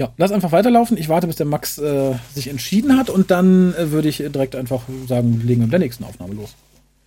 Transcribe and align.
Ja, 0.00 0.14
lass 0.16 0.32
einfach 0.32 0.50
weiterlaufen. 0.50 0.96
Ich 0.96 1.10
warte, 1.10 1.26
bis 1.26 1.36
der 1.36 1.44
Max 1.44 1.76
äh, 1.76 2.14
sich 2.34 2.48
entschieden 2.48 2.96
hat 2.96 3.10
und 3.10 3.30
dann 3.30 3.74
äh, 3.74 3.90
würde 3.90 4.08
ich 4.08 4.16
direkt 4.16 4.56
einfach 4.56 4.84
sagen, 5.06 5.42
legen 5.44 5.60
wir 5.60 5.66
mit 5.66 5.72
der 5.74 5.78
nächsten 5.78 6.04
Aufnahme 6.04 6.32
los. 6.32 6.54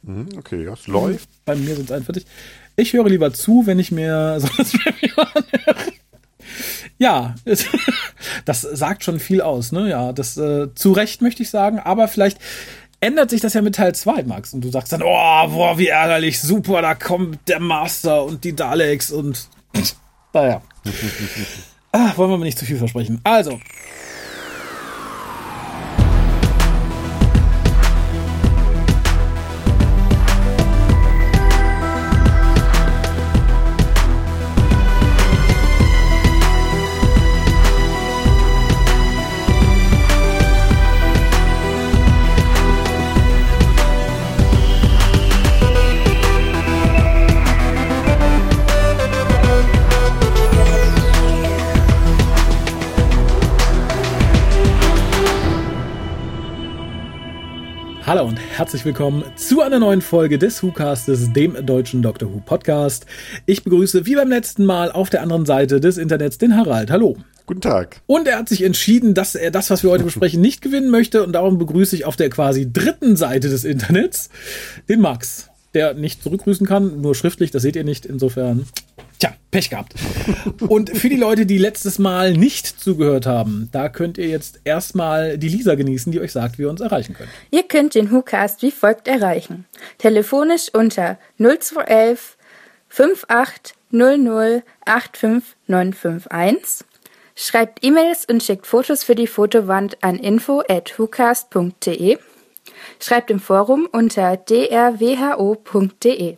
Mhm, 0.04 0.28
okay, 0.38 0.64
ja, 0.64 0.74
es 0.74 0.86
läuft. 0.86 1.28
Bei 1.44 1.56
mir 1.56 1.76
sind 1.76 1.86
es 1.86 1.92
41. 1.92 2.24
Ich 2.76 2.94
höre 2.94 3.10
lieber 3.10 3.34
zu, 3.34 3.64
wenn 3.66 3.80
ich 3.80 3.92
mir 3.92 4.38
so 4.40 4.48
das 4.58 4.76
Review 4.76 5.16
anhöre. 5.18 5.92
Ja, 7.00 7.34
das 8.46 8.62
sagt 8.62 9.04
schon 9.04 9.20
viel 9.20 9.42
aus, 9.42 9.72
ne? 9.72 9.90
Ja, 9.90 10.14
das 10.14 10.38
äh, 10.38 10.68
zu 10.76 10.92
Recht 10.92 11.24
möchte 11.24 11.42
ich 11.42 11.50
sagen, 11.50 11.80
aber 11.80 12.08
vielleicht 12.08 12.38
ändert 13.00 13.32
sich 13.32 13.42
das 13.42 13.56
ja 13.56 13.64
mit 13.64 13.74
Teil 13.74 13.96
2, 13.96 14.22
Max. 14.26 14.54
Und 14.54 14.62
du 14.62 14.70
sagst 14.70 14.94
dann, 14.94 15.02
oh, 15.02 15.48
boah, 15.48 15.80
wie 15.80 15.88
ärgerlich, 15.88 16.40
super, 16.40 16.84
da 16.84 16.94
kommt 16.94 17.40
der 17.50 17.60
Master 17.60 18.24
und 18.24 18.44
die 18.44 18.56
Daleks 18.56 19.10
und 19.10 19.48
naja. 20.34 20.62
Ah, 21.96 22.12
wollen 22.18 22.32
wir 22.32 22.38
mal 22.40 22.46
nicht 22.46 22.58
zu 22.58 22.66
viel 22.66 22.78
versprechen. 22.78 23.20
Also, 23.24 23.60
Hallo 58.14 58.28
und 58.28 58.38
herzlich 58.38 58.86
willkommen 58.86 59.24
zu 59.36 59.62
einer 59.62 59.80
neuen 59.80 60.00
Folge 60.00 60.38
des 60.38 60.62
WhoCastes, 60.62 61.34
dem 61.34 61.66
deutschen 61.66 62.04
Doctor 62.04 62.32
Who 62.32 62.42
Podcast. 62.46 63.08
Ich 63.48 63.64
begrüße 63.64 64.06
wie 64.06 64.14
beim 64.14 64.30
letzten 64.30 64.66
Mal 64.66 64.92
auf 64.92 65.10
der 65.10 65.24
anderen 65.24 65.48
Seite 65.48 65.80
des 65.80 65.98
Internets 65.98 66.38
den 66.38 66.56
Harald. 66.56 66.92
Hallo. 66.92 67.18
Guten 67.48 67.62
Tag. 67.62 68.02
Und 68.06 68.28
er 68.28 68.38
hat 68.38 68.50
sich 68.50 68.62
entschieden, 68.62 69.16
dass 69.16 69.34
er 69.34 69.50
das, 69.50 69.72
was 69.72 69.82
wir 69.82 69.90
heute 69.90 70.04
besprechen, 70.04 70.42
nicht 70.42 70.62
gewinnen 70.62 70.92
möchte 70.92 71.24
und 71.24 71.32
darum 71.32 71.58
begrüße 71.58 71.96
ich 71.96 72.06
auf 72.06 72.16
der 72.16 72.30
quasi 72.30 72.72
dritten 72.72 73.16
Seite 73.16 73.50
des 73.50 73.64
Internets 73.64 74.30
den 74.88 75.02
Max, 75.02 75.50
der 75.74 75.94
nicht 75.94 76.24
zurückgrüßen 76.24 76.68
kann, 76.68 77.02
nur 77.02 77.16
schriftlich, 77.16 77.52
das 77.52 77.62
seht 77.62 77.76
ihr 77.76 77.84
nicht. 77.84 78.06
Insofern 78.06 78.66
Tja, 79.24 79.34
Pech 79.52 79.70
gehabt. 79.70 79.94
Und 80.68 80.90
für 80.98 81.08
die 81.08 81.16
Leute, 81.16 81.46
die 81.46 81.58
letztes 81.58 81.98
Mal 81.98 82.34
nicht 82.34 82.68
zugehört 82.68 83.26
haben, 83.26 83.70
da 83.72 83.88
könnt 83.88 84.18
ihr 84.18 84.28
jetzt 84.28 84.60
erstmal 84.66 85.38
die 85.38 85.48
Lisa 85.48 85.76
genießen, 85.76 86.12
die 86.12 86.20
euch 86.20 86.34
sagt, 86.34 86.58
wie 86.58 86.64
ihr 86.64 86.70
uns 86.70 86.82
erreichen 86.82 87.14
könnt. 87.14 87.30
Ihr 87.50 87.64
könnt 87.64 87.96
den 87.96 88.12
WhoCast 88.12 88.62
wie 88.64 88.72
folgt 88.72 89.08
erreichen. 89.08 89.64
Telefonisch 89.98 90.68
unter 90.74 91.18
0211 91.38 92.36
5800 92.90 94.64
85951. 94.86 96.86
Schreibt 97.36 97.84
E-Mails 97.84 98.26
und 98.26 98.44
schickt 98.44 98.68
Fotos 98.68 99.06
für 99.06 99.16
die 99.16 99.28
Fotowand 99.28 100.04
an 100.04 100.18
info 100.18 100.64
at 100.68 101.00
whocast.de. 101.00 102.18
Schreibt 103.00 103.32
im 103.32 103.40
Forum 103.40 103.88
unter 103.92 104.38
drwho.de 104.38 106.36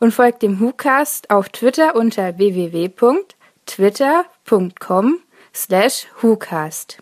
und 0.00 0.12
folgt 0.12 0.42
dem 0.42 0.60
WhoCast 0.60 1.30
auf 1.30 1.48
Twitter 1.48 1.94
unter 1.94 2.36
www.twitter.com 2.38 5.18
slash 5.54 6.08
WhoCast. 6.20 6.98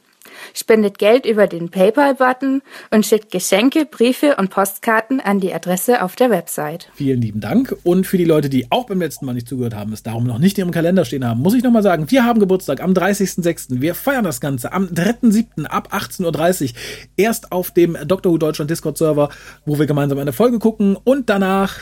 Spendet 0.54 0.98
Geld 0.98 1.26
über 1.26 1.46
den 1.46 1.70
PayPal-Button 1.70 2.62
und 2.90 3.06
schickt 3.06 3.30
Geschenke, 3.30 3.86
Briefe 3.86 4.36
und 4.36 4.50
Postkarten 4.50 5.20
an 5.20 5.40
die 5.40 5.52
Adresse 5.52 6.02
auf 6.02 6.16
der 6.16 6.30
Website. 6.30 6.88
Vielen 6.94 7.20
lieben 7.20 7.40
Dank. 7.40 7.76
Und 7.82 8.06
für 8.06 8.18
die 8.18 8.24
Leute, 8.24 8.48
die 8.48 8.66
auch 8.70 8.86
beim 8.86 9.00
letzten 9.00 9.26
Mal 9.26 9.34
nicht 9.34 9.48
zugehört 9.48 9.74
haben, 9.74 9.92
es 9.92 10.02
darum 10.02 10.24
noch 10.24 10.38
nicht 10.38 10.58
in 10.58 10.62
ihrem 10.64 10.72
Kalender 10.72 11.04
stehen 11.04 11.26
haben, 11.26 11.40
muss 11.40 11.54
ich 11.54 11.62
nochmal 11.62 11.82
sagen, 11.82 12.10
wir 12.10 12.24
haben 12.24 12.40
Geburtstag 12.40 12.82
am 12.82 12.92
30.06. 12.92 13.80
Wir 13.80 13.94
feiern 13.94 14.24
das 14.24 14.40
Ganze 14.40 14.72
am 14.72 14.86
3.07. 14.86 15.64
ab 15.66 15.92
18.30 15.92 16.62
Uhr. 16.62 16.70
Erst 17.16 17.52
auf 17.52 17.70
dem 17.70 17.96
Dr. 18.06 18.32
Who 18.32 18.38
Deutschland 18.38 18.70
Discord-Server, 18.70 19.30
wo 19.64 19.78
wir 19.78 19.86
gemeinsam 19.86 20.18
eine 20.18 20.32
Folge 20.32 20.58
gucken 20.58 20.96
und 20.96 21.28
danach 21.28 21.78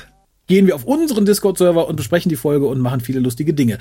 gehen 0.47 0.67
wir 0.67 0.75
auf 0.75 0.85
unseren 0.85 1.27
Discord-Server 1.27 1.87
und 1.87 1.97
besprechen 1.97 2.31
die 2.31 2.37
Folge 2.37 2.67
und 2.67 2.81
machen 2.81 3.01
viele 3.01 3.21
lustige 3.21 3.55
Dinge. 3.55 3.79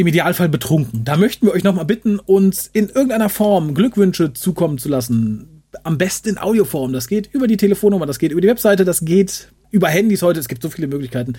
Im 0.00 0.06
Idealfall 0.06 0.48
betrunken. 0.48 1.04
Da 1.04 1.18
möchten 1.18 1.46
wir 1.46 1.52
euch 1.52 1.62
nochmal 1.62 1.84
bitten, 1.84 2.18
uns 2.18 2.66
in 2.72 2.88
irgendeiner 2.88 3.28
Form 3.28 3.74
Glückwünsche 3.74 4.32
zukommen 4.32 4.78
zu 4.78 4.88
lassen. 4.88 5.62
Am 5.82 5.98
besten 5.98 6.30
in 6.30 6.38
Audioform. 6.38 6.94
Das 6.94 7.06
geht 7.06 7.28
über 7.34 7.46
die 7.46 7.58
Telefonnummer, 7.58 8.06
das 8.06 8.18
geht 8.18 8.32
über 8.32 8.40
die 8.40 8.48
Webseite, 8.48 8.86
das 8.86 9.04
geht 9.04 9.52
über 9.70 9.88
Handys 9.88 10.22
heute. 10.22 10.40
Es 10.40 10.48
gibt 10.48 10.62
so 10.62 10.70
viele 10.70 10.86
Möglichkeiten. 10.86 11.34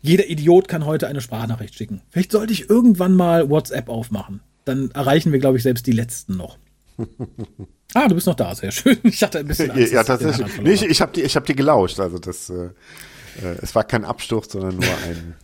Jeder 0.00 0.26
Idiot 0.30 0.68
kann 0.68 0.86
heute 0.86 1.06
eine 1.06 1.20
Sprachnachricht 1.20 1.74
schicken. 1.74 2.00
Vielleicht 2.08 2.32
sollte 2.32 2.50
ich 2.50 2.70
irgendwann 2.70 3.14
mal 3.14 3.50
WhatsApp 3.50 3.90
aufmachen. 3.90 4.40
Dann 4.64 4.90
erreichen 4.92 5.30
wir, 5.30 5.38
glaube 5.38 5.58
ich, 5.58 5.62
selbst 5.62 5.86
die 5.86 5.92
Letzten 5.92 6.36
noch. 6.38 6.56
Ah, 7.94 8.06
du 8.06 8.14
bist 8.14 8.26
noch 8.26 8.34
da, 8.34 8.54
sehr 8.54 8.70
schön. 8.70 8.98
Ich 9.02 9.22
hatte 9.22 9.38
ein 9.38 9.46
bisschen 9.46 9.70
Angst. 9.70 9.92
Ja, 9.92 10.04
tatsächlich. 10.04 10.60
Nee, 10.60 10.72
ich, 10.72 10.82
ich 10.82 11.00
habe 11.00 11.10
die, 11.10 11.22
ich 11.22 11.36
hab 11.36 11.46
die 11.46 11.56
gelauscht. 11.56 11.98
Also 12.00 12.18
das, 12.18 12.50
äh, 12.50 12.66
äh, 13.42 13.56
es 13.62 13.74
war 13.74 13.82
kein 13.82 14.04
Absturz, 14.04 14.52
sondern 14.52 14.76
nur 14.76 14.84
ein, 14.84 15.34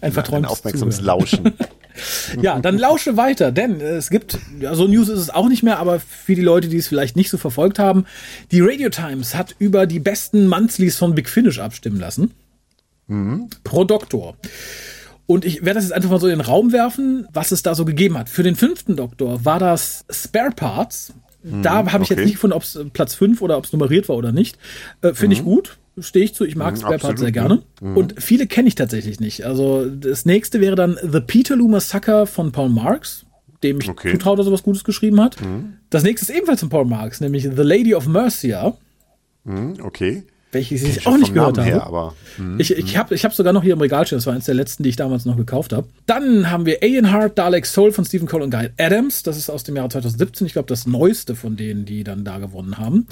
ein, 0.00 0.16
ein 0.16 0.44
aufmerksames 0.44 1.00
Lauschen. 1.00 1.52
ja, 2.40 2.58
dann 2.58 2.78
lausche 2.78 3.16
weiter, 3.16 3.52
denn 3.52 3.80
es 3.80 4.10
gibt, 4.10 4.38
ja, 4.60 4.74
so 4.74 4.86
News 4.86 5.08
ist 5.08 5.18
es 5.18 5.30
auch 5.30 5.48
nicht 5.48 5.62
mehr, 5.62 5.78
aber 5.78 6.00
für 6.00 6.34
die 6.34 6.42
Leute, 6.42 6.68
die 6.68 6.76
es 6.76 6.88
vielleicht 6.88 7.16
nicht 7.16 7.30
so 7.30 7.38
verfolgt 7.38 7.78
haben, 7.78 8.06
die 8.50 8.60
Radio 8.60 8.88
Times 8.90 9.34
hat 9.34 9.54
über 9.58 9.86
die 9.86 10.00
besten 10.00 10.46
Monthlies 10.46 10.96
von 10.96 11.14
Big 11.14 11.28
Finish 11.28 11.58
abstimmen 11.58 12.00
lassen. 12.00 12.32
Mhm. 13.06 13.48
Pro 13.64 13.84
Doktor. 13.84 14.36
Und 15.26 15.44
ich 15.44 15.64
werde 15.64 15.74
das 15.74 15.84
jetzt 15.84 15.92
einfach 15.92 16.10
mal 16.10 16.20
so 16.20 16.26
in 16.26 16.38
den 16.38 16.40
Raum 16.40 16.72
werfen, 16.72 17.28
was 17.32 17.52
es 17.52 17.62
da 17.62 17.74
so 17.74 17.84
gegeben 17.84 18.18
hat. 18.18 18.28
Für 18.28 18.42
den 18.42 18.56
fünften 18.56 18.96
Doktor 18.96 19.44
war 19.44 19.58
das 19.58 20.04
Spare 20.10 20.50
Parts. 20.50 21.12
Da 21.42 21.82
mhm, 21.82 21.92
habe 21.92 22.04
ich 22.04 22.10
okay. 22.10 22.20
jetzt 22.20 22.24
nicht 22.26 22.34
gefunden, 22.34 22.54
ob 22.54 22.62
es 22.62 22.78
Platz 22.92 23.14
5 23.14 23.40
oder 23.40 23.56
ob 23.56 23.64
es 23.64 23.72
nummeriert 23.72 24.08
war 24.08 24.16
oder 24.16 24.32
nicht. 24.32 24.58
Äh, 25.02 25.14
Finde 25.14 25.36
mhm. 25.36 25.40
ich 25.40 25.44
gut 25.44 25.78
stehe 26.02 26.24
ich 26.24 26.34
zu. 26.34 26.44
Ich 26.44 26.56
mag 26.56 26.74
mhm, 26.74 26.80
Spare 26.80 26.98
Parts 26.98 27.20
sehr 27.20 27.32
gerne. 27.32 27.62
Mhm. 27.80 27.96
Und 27.96 28.22
viele 28.22 28.46
kenne 28.46 28.68
ich 28.68 28.74
tatsächlich 28.74 29.20
nicht. 29.20 29.44
Also 29.44 29.86
das 29.86 30.24
nächste 30.24 30.60
wäre 30.60 30.76
dann 30.76 30.98
The 31.02 31.20
Peterloo 31.20 31.68
Massacre 31.68 32.26
von 32.26 32.52
Paul 32.52 32.70
Marks, 32.70 33.26
dem 33.62 33.80
ich 33.80 33.88
okay. 33.88 34.12
zutraue, 34.12 34.36
dass 34.36 34.46
er 34.46 34.52
was 34.52 34.62
Gutes 34.62 34.84
geschrieben 34.84 35.20
hat. 35.20 35.40
Mhm. 35.40 35.74
Das 35.90 36.02
nächste 36.02 36.30
ist 36.30 36.36
ebenfalls 36.36 36.60
von 36.60 36.68
Paul 36.68 36.84
Marks, 36.84 37.20
nämlich 37.20 37.44
The 37.44 37.62
Lady 37.62 37.94
of 37.94 38.06
Mercia. 38.06 38.76
Mhm, 39.44 39.76
okay. 39.82 40.24
Welches 40.52 40.82
ich 40.82 41.06
auch 41.06 41.16
nicht 41.16 41.32
gehört 41.32 41.58
habe. 41.58 41.82
aber, 41.84 42.14
mhm, 42.36 42.58
ich 42.58 42.76
ich 42.76 42.96
habe 42.96 43.14
ich 43.14 43.24
hab 43.24 43.32
sogar 43.32 43.52
noch 43.52 43.62
hier 43.62 43.74
im 43.74 43.80
Regal 43.80 44.04
stehen. 44.04 44.18
Das 44.18 44.26
war 44.26 44.32
eines 44.32 44.46
der 44.46 44.56
letzten, 44.56 44.82
die 44.82 44.88
ich 44.88 44.96
damals 44.96 45.24
noch 45.24 45.36
gekauft 45.36 45.72
habe. 45.72 45.86
Dann 46.06 46.50
haben 46.50 46.66
wir 46.66 46.78
Alien 46.82 47.12
Heart, 47.12 47.38
Dalek 47.38 47.66
Soul 47.66 47.92
von 47.92 48.04
Stephen 48.04 48.26
Cole 48.26 48.42
und 48.42 48.50
Guy 48.50 48.68
Adams. 48.76 49.22
Das 49.22 49.36
ist 49.36 49.48
aus 49.48 49.62
dem 49.62 49.76
Jahre 49.76 49.90
2017. 49.90 50.48
Ich 50.48 50.54
glaube, 50.54 50.66
das 50.66 50.88
neueste 50.88 51.36
von 51.36 51.56
denen, 51.56 51.84
die 51.84 52.02
dann 52.02 52.24
da 52.24 52.38
gewonnen 52.38 52.78
haben. 52.78 53.06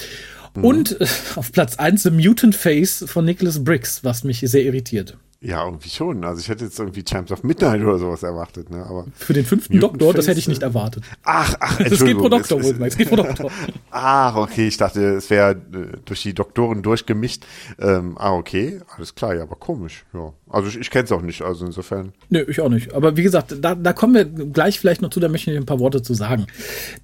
Mhm. 0.54 0.64
Und 0.64 1.00
äh, 1.00 1.06
auf 1.36 1.52
Platz 1.52 1.76
1 1.76 2.02
The 2.02 2.10
Mutant 2.10 2.54
Face 2.54 3.04
von 3.06 3.24
Nicholas 3.24 3.62
Briggs, 3.62 4.04
was 4.04 4.24
mich 4.24 4.40
sehr 4.40 4.62
irritiert. 4.62 5.16
Ja, 5.40 5.64
irgendwie 5.64 5.88
schon. 5.88 6.24
Also 6.24 6.40
ich 6.40 6.48
hätte 6.48 6.64
jetzt 6.64 6.80
irgendwie 6.80 7.04
Chimes 7.04 7.30
of 7.30 7.44
Midnight 7.44 7.80
oder 7.80 7.96
sowas 7.98 8.24
erwartet, 8.24 8.70
ne? 8.70 8.84
Aber 8.84 9.06
für 9.14 9.34
den 9.34 9.44
fünften 9.44 9.74
Mutant 9.74 9.92
Doktor, 9.92 10.06
Face, 10.06 10.16
das 10.16 10.26
hätte 10.26 10.40
ich 10.40 10.48
nicht 10.48 10.62
erwartet. 10.62 11.04
Ach, 11.22 11.54
ach, 11.60 11.78
Es 11.78 12.04
geht 12.04 12.18
pro 12.18 12.28
Doktor, 12.28 12.58
es, 12.58 12.72
es 12.76 12.96
geht 12.96 13.08
pro 13.08 13.16
Doktor. 13.16 13.48
ach, 13.92 14.34
okay, 14.34 14.66
ich 14.66 14.76
dachte, 14.78 15.00
es 15.14 15.30
wäre 15.30 15.52
äh, 15.52 15.96
durch 16.04 16.22
die 16.22 16.34
Doktoren 16.34 16.82
durchgemischt. 16.82 17.44
Ähm, 17.78 18.16
ah, 18.18 18.34
okay, 18.34 18.80
alles 18.96 19.14
klar, 19.14 19.36
ja, 19.36 19.42
aber 19.42 19.54
komisch, 19.54 20.04
ja. 20.12 20.32
Also 20.50 20.70
ich, 20.70 20.78
ich 20.78 20.90
kenne 20.90 21.04
es 21.04 21.12
auch 21.12 21.22
nicht, 21.22 21.42
also 21.42 21.66
insofern. 21.66 22.12
Nö, 22.30 22.44
ich 22.48 22.60
auch 22.60 22.68
nicht. 22.68 22.92
Aber 22.94 23.16
wie 23.16 23.22
gesagt, 23.22 23.54
da, 23.60 23.76
da 23.76 23.92
kommen 23.92 24.14
wir 24.14 24.24
gleich 24.24 24.80
vielleicht 24.80 25.02
noch 25.02 25.10
zu, 25.10 25.20
da 25.20 25.28
möchte 25.28 25.52
ich 25.52 25.56
ein 25.56 25.66
paar 25.66 25.78
Worte 25.78 26.02
zu 26.02 26.14
sagen. 26.14 26.48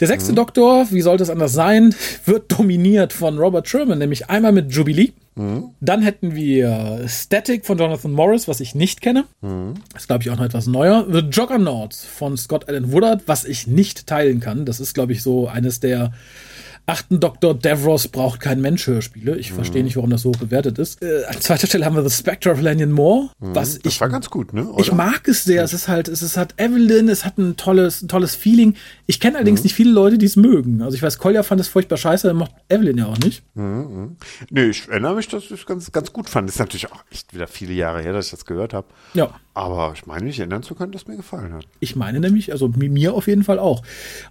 Der 0.00 0.08
sechste 0.08 0.32
mhm. 0.32 0.36
Doktor, 0.36 0.86
wie 0.90 1.02
sollte 1.02 1.22
es 1.22 1.30
anders 1.30 1.52
sein, 1.52 1.94
wird 2.24 2.50
dominiert 2.50 3.12
von 3.12 3.38
Robert 3.38 3.68
Sherman, 3.68 3.98
nämlich 4.00 4.28
einmal 4.28 4.50
mit 4.50 4.72
Jubilee. 4.72 5.12
Dann 5.36 6.02
hätten 6.02 6.34
wir 6.34 7.06
Static 7.08 7.66
von 7.66 7.78
Jonathan 7.78 8.12
Morris, 8.12 8.46
was 8.46 8.60
ich 8.60 8.74
nicht 8.74 9.00
kenne. 9.00 9.24
Mhm. 9.40 9.74
Das 9.92 10.02
ist, 10.02 10.06
glaube 10.06 10.22
ich, 10.22 10.30
auch 10.30 10.36
noch 10.36 10.44
etwas 10.44 10.66
neuer. 10.66 11.06
The 11.10 11.24
Juggernauts 11.30 12.04
von 12.04 12.36
Scott 12.36 12.68
Allen 12.68 12.92
Woodard, 12.92 13.22
was 13.26 13.44
ich 13.44 13.66
nicht 13.66 14.06
teilen 14.06 14.40
kann. 14.40 14.64
Das 14.64 14.78
ist, 14.78 14.94
glaube 14.94 15.12
ich, 15.12 15.22
so 15.22 15.48
eines 15.48 15.80
der 15.80 16.12
achten 16.86 17.18
Dr. 17.18 17.54
Devros 17.54 18.08
braucht 18.08 18.40
kein 18.40 18.60
Mensch 18.60 18.86
Hörspiele. 18.86 19.36
Ich 19.38 19.52
verstehe 19.52 19.82
nicht, 19.82 19.96
warum 19.96 20.10
das 20.10 20.20
so 20.22 20.28
hoch 20.30 20.36
bewertet 20.36 20.78
ist. 20.78 21.02
Äh, 21.02 21.24
an 21.26 21.40
zweiter 21.40 21.66
Stelle 21.66 21.86
haben 21.86 21.96
wir 21.96 22.06
The 22.06 22.14
Spectre 22.14 22.52
of 22.52 22.60
Lanyon 22.60 22.92
Moore, 22.92 23.30
was 23.38 23.78
Das 23.78 23.92
ich 23.94 24.00
war 24.02 24.10
ganz 24.10 24.28
gut, 24.28 24.52
ne? 24.52 24.66
Oder? 24.68 24.80
ich 24.80 24.92
mag 24.92 25.26
es 25.26 25.44
sehr. 25.44 25.62
Es 25.64 25.72
ist 25.72 25.88
halt, 25.88 26.08
es 26.08 26.20
ist 26.22 26.36
halt 26.36 26.54
Evelyn, 26.58 27.08
es 27.08 27.24
hat 27.24 27.38
ein 27.38 27.56
tolles, 27.56 28.02
ein 28.02 28.08
tolles 28.08 28.34
Feeling. 28.34 28.74
Ich 29.06 29.18
kenne 29.18 29.36
allerdings 29.36 29.60
Mhm. 29.60 29.64
nicht 29.64 29.74
viele 29.74 29.92
Leute, 29.92 30.18
die 30.18 30.26
es 30.26 30.36
mögen. 30.36 30.82
Also 30.82 30.94
ich 30.96 31.02
weiß, 31.02 31.18
Kolja 31.18 31.42
fand 31.42 31.60
es 31.60 31.68
furchtbar 31.68 31.96
scheiße, 31.96 32.26
der 32.26 32.34
mochte 32.34 32.54
Evelyn 32.68 32.98
ja 32.98 33.06
auch 33.06 33.18
nicht. 33.18 33.42
Nee, 33.54 34.64
ich 34.66 34.86
erinnere 34.88 35.14
mich, 35.14 35.28
dass 35.28 35.44
ich 35.44 35.50
es 35.52 35.66
ganz, 35.66 35.90
ganz 35.90 36.12
gut 36.12 36.28
fand. 36.28 36.48
Das 36.48 36.56
ist 36.56 36.60
natürlich 36.60 36.92
auch 36.92 37.02
echt 37.10 37.32
wieder 37.34 37.46
viele 37.46 37.72
Jahre 37.72 38.02
her, 38.02 38.12
dass 38.12 38.26
ich 38.26 38.30
das 38.32 38.44
gehört 38.44 38.74
habe. 38.74 38.86
Ja. 39.14 39.30
Aber 39.54 39.92
ich 39.94 40.04
meine, 40.06 40.24
mich 40.26 40.38
erinnern 40.38 40.62
zu 40.62 40.74
können, 40.74 40.92
dass 40.92 41.06
mir 41.06 41.16
gefallen 41.16 41.54
hat. 41.54 41.66
Ich 41.80 41.96
meine 41.96 42.20
nämlich, 42.20 42.52
also 42.52 42.68
mi- 42.68 42.88
mir 42.90 43.14
auf 43.14 43.26
jeden 43.26 43.44
Fall 43.44 43.58
auch. 43.58 43.82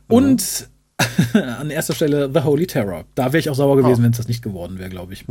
Und 0.08 0.68
an 1.34 1.70
erster 1.70 1.94
Stelle 1.94 2.30
The 2.34 2.42
Holy 2.42 2.68
Terror. 2.68 3.06
Da 3.16 3.28
wäre 3.28 3.40
ich 3.40 3.50
auch 3.50 3.56
sauer 3.56 3.78
gewesen, 3.78 4.04
wenn 4.04 4.12
es 4.12 4.18
das 4.18 4.28
nicht 4.28 4.42
geworden 4.42 4.80
wäre, 4.80 4.90
glaube 4.90 5.14
ich. 5.14 5.26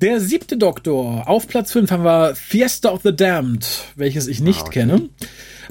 Der 0.00 0.20
siebte 0.20 0.56
Doktor. 0.56 1.28
Auf 1.28 1.48
Platz 1.48 1.72
5 1.72 1.90
haben 1.90 2.04
wir 2.04 2.34
Fiesta 2.34 2.90
of 2.90 3.02
the 3.02 3.14
Damned, 3.14 3.66
welches 3.96 4.26
ich 4.26 4.40
nicht 4.40 4.62
okay. 4.62 4.80
kenne. 4.80 5.08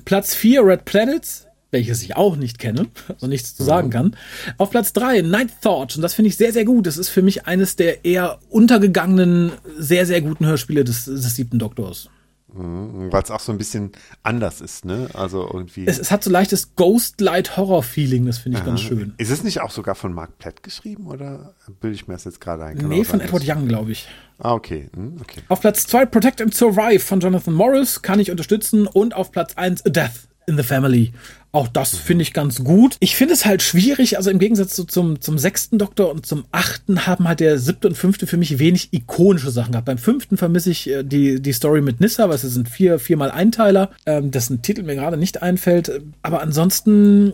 Platz 0.05 0.33
4 0.35 0.65
Red 0.65 0.85
Planets, 0.85 1.47
welches 1.71 2.01
ich 2.03 2.15
auch 2.15 2.35
nicht 2.35 2.59
kenne, 2.59 2.87
also 3.07 3.27
nichts 3.27 3.55
zu 3.55 3.63
sagen 3.63 3.89
kann. 3.89 4.15
Auf 4.57 4.69
Platz 4.71 4.93
3 4.93 5.21
Night 5.21 5.49
Thought. 5.61 5.95
Und 5.95 6.01
das 6.01 6.13
finde 6.13 6.29
ich 6.29 6.37
sehr, 6.37 6.53
sehr 6.53 6.65
gut. 6.65 6.87
Das 6.87 6.97
ist 6.97 7.09
für 7.09 7.21
mich 7.21 7.45
eines 7.45 7.75
der 7.75 8.05
eher 8.05 8.39
untergegangenen, 8.49 9.51
sehr, 9.77 10.05
sehr 10.05 10.21
guten 10.21 10.45
Hörspiele 10.45 10.83
des, 10.83 11.05
des 11.05 11.35
siebten 11.35 11.59
Doktors. 11.59 12.09
Weil 12.55 13.23
es 13.23 13.31
auch 13.31 13.39
so 13.39 13.51
ein 13.51 13.57
bisschen 13.57 13.91
anders 14.21 14.61
ist, 14.61 14.85
ne? 14.85 15.09
Also 15.13 15.49
irgendwie. 15.51 15.87
Es, 15.87 15.97
es 15.97 16.11
hat 16.11 16.23
so 16.23 16.29
leichtes 16.29 16.75
Ghost-Light-Horror-Feeling, 16.75 18.25
das 18.25 18.37
finde 18.37 18.59
ich 18.59 18.65
ganz 18.65 18.81
schön. 18.81 19.13
Ist 19.17 19.31
es 19.31 19.43
nicht 19.43 19.61
auch 19.61 19.71
sogar 19.71 19.95
von 19.95 20.13
Mark 20.13 20.37
Platt 20.37 20.61
geschrieben 20.61 21.07
oder 21.07 21.55
bilde 21.81 21.95
ich 21.95 22.07
mir 22.07 22.13
das 22.13 22.25
jetzt 22.25 22.39
gerade 22.39 22.63
ein? 22.65 22.77
Kann 22.77 22.89
Nee, 22.89 23.01
auch 23.01 23.05
von 23.05 23.21
Edward 23.21 23.43
Young, 23.47 23.67
glaube 23.67 23.91
ich. 23.91 24.07
Ah, 24.37 24.53
okay. 24.53 24.89
Hm, 24.95 25.17
okay. 25.21 25.41
Auf 25.49 25.61
Platz 25.61 25.87
2 25.87 26.05
Protect 26.05 26.41
and 26.41 26.53
Survive 26.53 26.99
von 26.99 27.19
Jonathan 27.19 27.53
Morris 27.53 28.01
kann 28.01 28.19
ich 28.19 28.29
unterstützen 28.29 28.87
und 28.87 29.15
auf 29.15 29.31
Platz 29.31 29.55
1 29.55 29.85
A 29.85 29.89
Death 29.89 30.27
in 30.47 30.57
the 30.57 30.63
Family. 30.63 31.13
Auch 31.51 31.67
das 31.67 31.95
finde 31.95 32.23
ich 32.23 32.33
ganz 32.33 32.63
gut. 32.63 32.97
Ich 32.99 33.15
finde 33.15 33.35
es 33.35 33.45
halt 33.45 33.61
schwierig, 33.61 34.17
also 34.17 34.31
im 34.31 34.39
Gegensatz 34.39 34.73
zu, 34.73 34.85
zum, 34.85 35.21
zum 35.21 35.37
sechsten 35.37 35.77
Doktor 35.77 36.09
und 36.09 36.25
zum 36.25 36.45
achten 36.51 37.05
haben 37.05 37.27
halt 37.27 37.41
der 37.41 37.59
siebte 37.59 37.87
und 37.87 37.95
fünfte 37.95 38.25
für 38.25 38.37
mich 38.37 38.57
wenig 38.57 38.89
ikonische 38.91 39.51
Sachen 39.51 39.73
gehabt. 39.73 39.85
Beim 39.85 39.99
fünften 39.99 40.37
vermisse 40.37 40.71
ich 40.71 40.89
äh, 40.89 41.03
die, 41.03 41.39
die 41.39 41.53
Story 41.53 41.81
mit 41.81 41.99
Nissa, 41.99 42.27
weil 42.27 42.37
es 42.37 42.41
sind 42.41 42.69
vier, 42.69 42.97
viermal 42.97 43.29
Einteiler, 43.29 43.91
ähm, 44.07 44.31
dessen 44.31 44.63
Titel 44.63 44.81
mir 44.81 44.95
gerade 44.95 45.15
nicht 45.15 45.43
einfällt. 45.43 46.01
Aber 46.23 46.41
ansonsten 46.41 47.33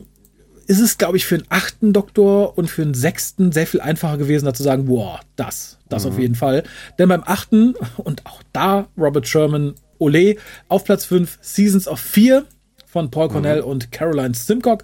ist 0.68 0.82
es, 0.82 0.98
glaube 0.98 1.16
ich, 1.16 1.26
für 1.26 1.36
einen 1.36 1.48
achten 1.48 1.94
Doktor 1.94 2.58
und 2.58 2.70
für 2.70 2.82
einen 2.82 2.94
sechsten 2.94 3.54
sehr 3.54 3.68
viel 3.68 3.80
einfacher 3.80 4.18
gewesen, 4.18 4.46
da 4.46 4.54
zu 4.54 4.64
sagen, 4.64 4.86
boah, 4.86 5.22
das, 5.38 5.80
das 5.88 6.06
auf 6.06 6.20
jeden 6.20 6.36
Fall. 6.36 6.64
Denn 7.00 7.08
beim 7.08 7.24
achten, 7.26 7.74
und 7.98 8.26
auch 8.26 8.44
da 8.52 8.88
Robert 8.98 9.28
Sherman, 9.28 9.76
Ole, 9.98 10.36
auf 10.68 10.84
Platz 10.84 11.06
5 11.06 11.40
Seasons 11.42 11.88
of 11.88 12.00
Fear 12.00 12.44
von 12.92 13.12
Paul 13.12 13.30
Cornell 13.30 13.62
und 13.62 13.92
Caroline 13.92 14.34
Simcock, 14.34 14.84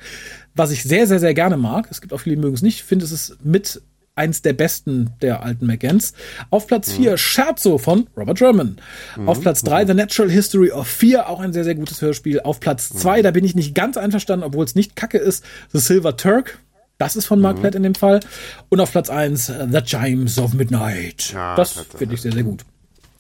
was 0.53 0.71
ich 0.71 0.83
sehr, 0.83 1.07
sehr, 1.07 1.19
sehr 1.19 1.33
gerne 1.33 1.57
mag. 1.57 1.87
Es 1.89 2.01
gibt 2.01 2.13
auch 2.13 2.19
viele, 2.19 2.35
die 2.35 2.41
mögen 2.41 2.53
es 2.55 2.61
nicht. 2.61 2.75
Ich 2.77 2.83
finde, 2.83 3.03
es 3.05 3.11
ist 3.11 3.37
mit 3.43 3.81
eins 4.17 4.41
der 4.41 4.53
besten 4.53 5.09
der 5.21 5.43
alten 5.43 5.65
McGanns. 5.65 6.13
Auf 6.49 6.67
Platz 6.67 6.93
4 6.93 7.17
Scherzo 7.17 7.77
von 7.77 8.07
Robert 8.15 8.39
Sherman. 8.39 8.77
Auf 9.25 9.41
Platz 9.41 9.61
3 9.63 9.87
The 9.87 9.93
Natural 9.93 10.31
History 10.31 10.71
of 10.71 10.87
Fear, 10.87 11.27
auch 11.27 11.41
ein 11.41 11.51
sehr, 11.51 11.65
sehr 11.65 11.75
gutes 11.75 12.01
Hörspiel. 12.01 12.39
Auf 12.39 12.61
Platz 12.61 12.89
2, 12.89 13.23
da 13.23 13.31
bin 13.31 13.43
ich 13.43 13.55
nicht 13.55 13.75
ganz 13.75 13.97
einverstanden, 13.97 14.45
obwohl 14.45 14.63
es 14.63 14.73
nicht 14.75 14.95
kacke 14.95 15.17
ist, 15.17 15.43
The 15.73 15.79
Silver 15.79 16.15
Turk. 16.15 16.59
Das 16.97 17.17
ist 17.17 17.25
von 17.25 17.41
Mark 17.41 17.59
Platt 17.59 17.75
in 17.75 17.83
dem 17.83 17.95
Fall. 17.95 18.21
Und 18.69 18.79
auf 18.79 18.91
Platz 18.91 19.09
1 19.09 19.47
The 19.47 19.81
Chimes 19.83 20.37
of 20.39 20.53
Midnight. 20.53 21.33
Ja, 21.33 21.55
das 21.57 21.73
finde 21.73 22.15
ich 22.15 22.21
sehr, 22.21 22.31
sehr 22.31 22.43
gut. 22.43 22.63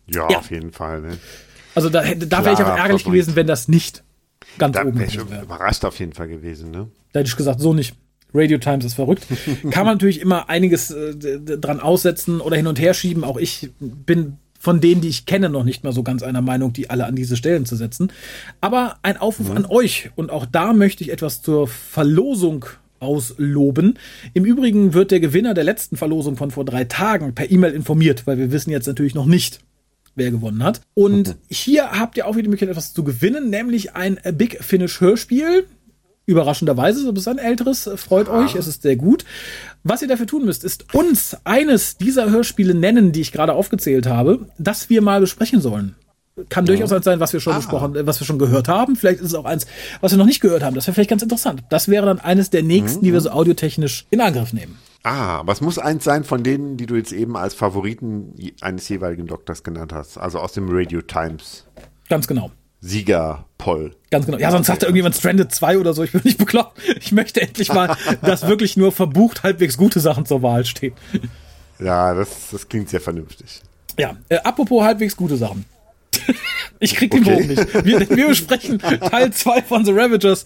Ja, 0.07 0.29
Ja. 0.31 0.37
auf 0.37 0.49
jeden 0.49 0.71
Fall. 0.71 1.01
Ne? 1.01 1.17
Also 1.73 1.89
da, 1.89 2.03
da 2.03 2.45
wäre 2.45 2.53
ich 2.53 2.61
auch 2.61 2.69
ärgerlich 2.69 3.01
Favorit. 3.03 3.05
gewesen, 3.05 3.35
wenn 3.35 3.47
das 3.47 3.67
nicht 3.67 4.04
ganz 4.57 4.75
Da 4.75 4.85
oben 4.85 5.01
ich 5.01 5.17
wäre. 5.29 5.43
überrascht 5.43 5.85
auf 5.85 5.99
jeden 5.99 6.13
Fall 6.13 6.27
gewesen. 6.27 6.71
Ne? 6.71 6.87
Da 7.13 7.19
hätte 7.19 7.29
ich 7.29 7.35
gesagt, 7.37 7.59
so 7.59 7.73
nicht. 7.73 7.95
Radio 8.33 8.57
Times 8.57 8.83
ist 8.83 8.95
verrückt. 8.95 9.25
Kann 9.71 9.85
man 9.85 9.95
natürlich 9.95 10.19
immer 10.21 10.49
einiges 10.49 10.91
äh, 10.91 11.15
dran 11.15 11.79
aussetzen 11.79 12.41
oder 12.41 12.57
hin 12.57 12.67
und 12.67 12.79
her 12.79 12.93
schieben. 12.93 13.23
Auch 13.23 13.37
ich 13.37 13.69
bin 13.79 14.37
von 14.59 14.81
denen, 14.81 14.99
die 14.99 15.09
ich 15.09 15.25
kenne, 15.25 15.49
noch 15.49 15.63
nicht 15.63 15.83
mal 15.83 15.93
so 15.93 16.03
ganz 16.03 16.23
einer 16.23 16.41
Meinung, 16.41 16.73
die 16.73 16.89
alle 16.89 17.05
an 17.05 17.15
diese 17.15 17.37
Stellen 17.37 17.65
zu 17.65 17.75
setzen. 17.75 18.11
Aber 18.61 18.97
ein 19.03 19.17
Aufruf 19.17 19.51
an 19.51 19.65
euch. 19.65 20.09
Und 20.15 20.31
auch 20.31 20.45
da 20.45 20.73
möchte 20.73 21.03
ich 21.03 21.11
etwas 21.11 21.41
zur 21.41 21.67
Verlosung 21.67 22.65
ausloben. 22.99 23.99
Im 24.33 24.43
Übrigen 24.45 24.93
wird 24.93 25.11
der 25.11 25.19
Gewinner 25.19 25.53
der 25.53 25.63
letzten 25.63 25.97
Verlosung 25.97 26.35
von 26.35 26.51
vor 26.51 26.65
drei 26.65 26.85
Tagen 26.85 27.35
per 27.35 27.51
E-Mail 27.51 27.73
informiert, 27.73 28.25
weil 28.25 28.37
wir 28.37 28.51
wissen 28.51 28.71
jetzt 28.71 28.87
natürlich 28.87 29.15
noch 29.15 29.27
nicht, 29.27 29.59
wer 30.15 30.31
gewonnen 30.31 30.63
hat. 30.63 30.81
Und 30.93 31.35
hier 31.49 31.91
habt 31.91 32.17
ihr 32.17 32.27
auch 32.27 32.33
wieder 32.33 32.43
die 32.43 32.49
Möglichkeit, 32.49 32.69
etwas 32.69 32.93
zu 32.93 33.03
gewinnen, 33.03 33.49
nämlich 33.49 33.95
ein 33.95 34.19
Big 34.33 34.63
Finish 34.63 35.01
Hörspiel. 35.01 35.65
Überraschenderweise, 36.27 37.01
so 37.01 37.11
ist 37.11 37.27
ein 37.27 37.37
älteres, 37.37 37.87
freut 37.97 38.29
euch, 38.29 38.55
es 38.55 38.65
ist 38.65 38.81
sehr 38.81 38.95
gut. 38.95 39.25
Was 39.83 40.01
ihr 40.01 40.07
dafür 40.07 40.25
tun 40.25 40.43
müsst, 40.43 40.63
ist 40.63 40.95
uns 40.95 41.37
eines 41.43 41.97
dieser 41.97 42.31
Hörspiele 42.31 42.73
nennen, 42.73 43.11
die 43.11 43.21
ich 43.21 43.31
gerade 43.31 43.53
aufgezählt 43.53 44.07
habe, 44.07 44.47
das 44.57 44.89
wir 44.89 45.03
mal 45.03 45.19
besprechen 45.19 45.61
sollen. 45.61 45.93
Kann 46.49 46.65
durchaus 46.65 46.91
eins 46.91 47.05
sein, 47.05 47.19
was 47.19 47.31
wir 47.31 47.39
schon 47.39 47.55
besprochen, 47.55 47.95
äh, 47.95 48.05
was 48.05 48.19
wir 48.19 48.25
schon 48.25 48.39
gehört 48.39 48.67
haben. 48.67 48.95
Vielleicht 48.95 49.19
ist 49.19 49.27
es 49.27 49.35
auch 49.35 49.45
eins, 49.45 49.67
was 50.01 50.11
wir 50.11 50.17
noch 50.17 50.25
nicht 50.25 50.41
gehört 50.41 50.63
haben. 50.63 50.75
Das 50.75 50.85
wäre 50.85 50.95
vielleicht 50.95 51.09
ganz 51.09 51.21
interessant. 51.21 51.63
Das 51.69 51.87
wäre 51.87 52.05
dann 52.07 52.19
eines 52.19 52.49
der 52.49 52.61
nächsten, 52.63 53.05
die 53.05 53.13
wir 53.13 53.21
so 53.21 53.29
audiotechnisch 53.29 54.05
in 54.09 54.19
Angriff 54.19 54.51
nehmen. 54.51 54.77
Ah, 55.05 55.37
aber 55.37 55.53
es 55.53 55.61
muss 55.61 55.77
eins 55.77 56.03
sein 56.03 56.23
von 56.23 56.41
denen, 56.41 56.77
die 56.77 56.87
du 56.87 56.95
jetzt 56.95 57.11
eben 57.11 57.37
als 57.37 57.53
Favoriten 57.53 58.33
eines 58.61 58.89
jeweiligen 58.89 59.27
Doktors 59.27 59.61
genannt 59.61 59.93
hast. 59.93 60.17
Also 60.17 60.39
aus 60.39 60.53
dem 60.53 60.65
Radio 60.67 60.99
Times. 61.03 61.67
Ganz 62.09 62.27
genau. 62.27 62.49
Sieger 62.81 63.45
Poll. 63.59 63.95
Ganz 64.09 64.25
genau. 64.25 64.39
Ja, 64.39 64.49
sonst 64.49 64.65
sagt 64.65 64.81
er 64.81 64.87
irgendjemand 64.87 65.15
Stranded 65.15 65.51
2 65.51 65.77
oder 65.77 65.93
so. 65.93 66.03
Ich 66.03 66.11
bin 66.11 66.21
nicht 66.23 66.39
bekloppt. 66.39 66.81
Ich 66.99 67.11
möchte 67.11 67.39
endlich 67.39 67.71
mal, 67.71 67.95
dass 68.23 68.47
wirklich 68.47 68.77
nur 68.77 68.91
verbucht 68.91 69.43
halbwegs 69.43 69.77
gute 69.77 69.99
Sachen 69.99 70.25
zur 70.25 70.41
Wahl 70.41 70.65
stehen. 70.65 70.95
Ja, 71.77 72.15
das, 72.15 72.49
das 72.51 72.67
klingt 72.67 72.89
sehr 72.89 73.01
vernünftig. 73.01 73.61
Ja, 73.99 74.17
äh, 74.29 74.37
apropos 74.37 74.83
halbwegs 74.83 75.15
gute 75.15 75.37
Sachen. 75.37 75.65
Ich 76.79 76.93
krieg 76.95 77.09
den 77.11 77.21
Okay. 77.21 77.35
Bogen 77.35 77.47
nicht. 77.47 77.85
Wir, 77.85 78.09
wir 78.09 78.27
besprechen 78.27 78.79
Teil 78.79 79.31
2 79.31 79.61
von 79.61 79.85
The 79.85 79.91
Ravagers, 79.93 80.43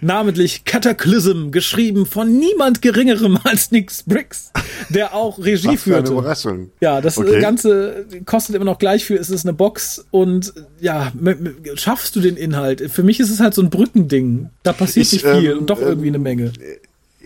namentlich 0.00 0.64
Cataclysm, 0.64 1.50
geschrieben 1.50 2.06
von 2.06 2.38
niemand 2.38 2.82
geringerem 2.82 3.36
als 3.44 3.72
Nick 3.72 3.90
Briggs, 4.06 4.52
der 4.90 5.12
auch 5.12 5.38
Regie 5.38 5.68
Was 5.68 5.82
für 5.82 5.96
eine 5.96 6.06
führte. 6.06 6.12
Überraschung. 6.12 6.70
Ja, 6.80 7.00
das 7.00 7.18
Okay. 7.18 7.40
Ganze 7.40 8.06
kostet 8.26 8.54
immer 8.56 8.64
noch 8.64 8.78
gleich 8.78 9.04
viel. 9.04 9.16
Es 9.16 9.28
ist 9.28 9.44
eine 9.44 9.52
Box 9.54 10.04
und 10.12 10.52
ja, 10.80 11.12
schaffst 11.74 12.14
du 12.16 12.20
den 12.20 12.36
Inhalt? 12.36 12.88
Für 12.90 13.02
mich 13.02 13.18
ist 13.18 13.30
es 13.30 13.40
halt 13.40 13.52
so 13.54 13.62
ein 13.62 13.68
Brückending. 13.70 14.50
Da 14.62 14.72
passiert 14.72 15.06
Ich, 15.06 15.12
nicht 15.12 15.26
viel 15.26 15.50
ähm, 15.52 15.58
und 15.58 15.70
doch 15.70 15.80
irgendwie 15.80 16.08
ähm, 16.08 16.14
eine 16.14 16.22
Menge. 16.22 16.52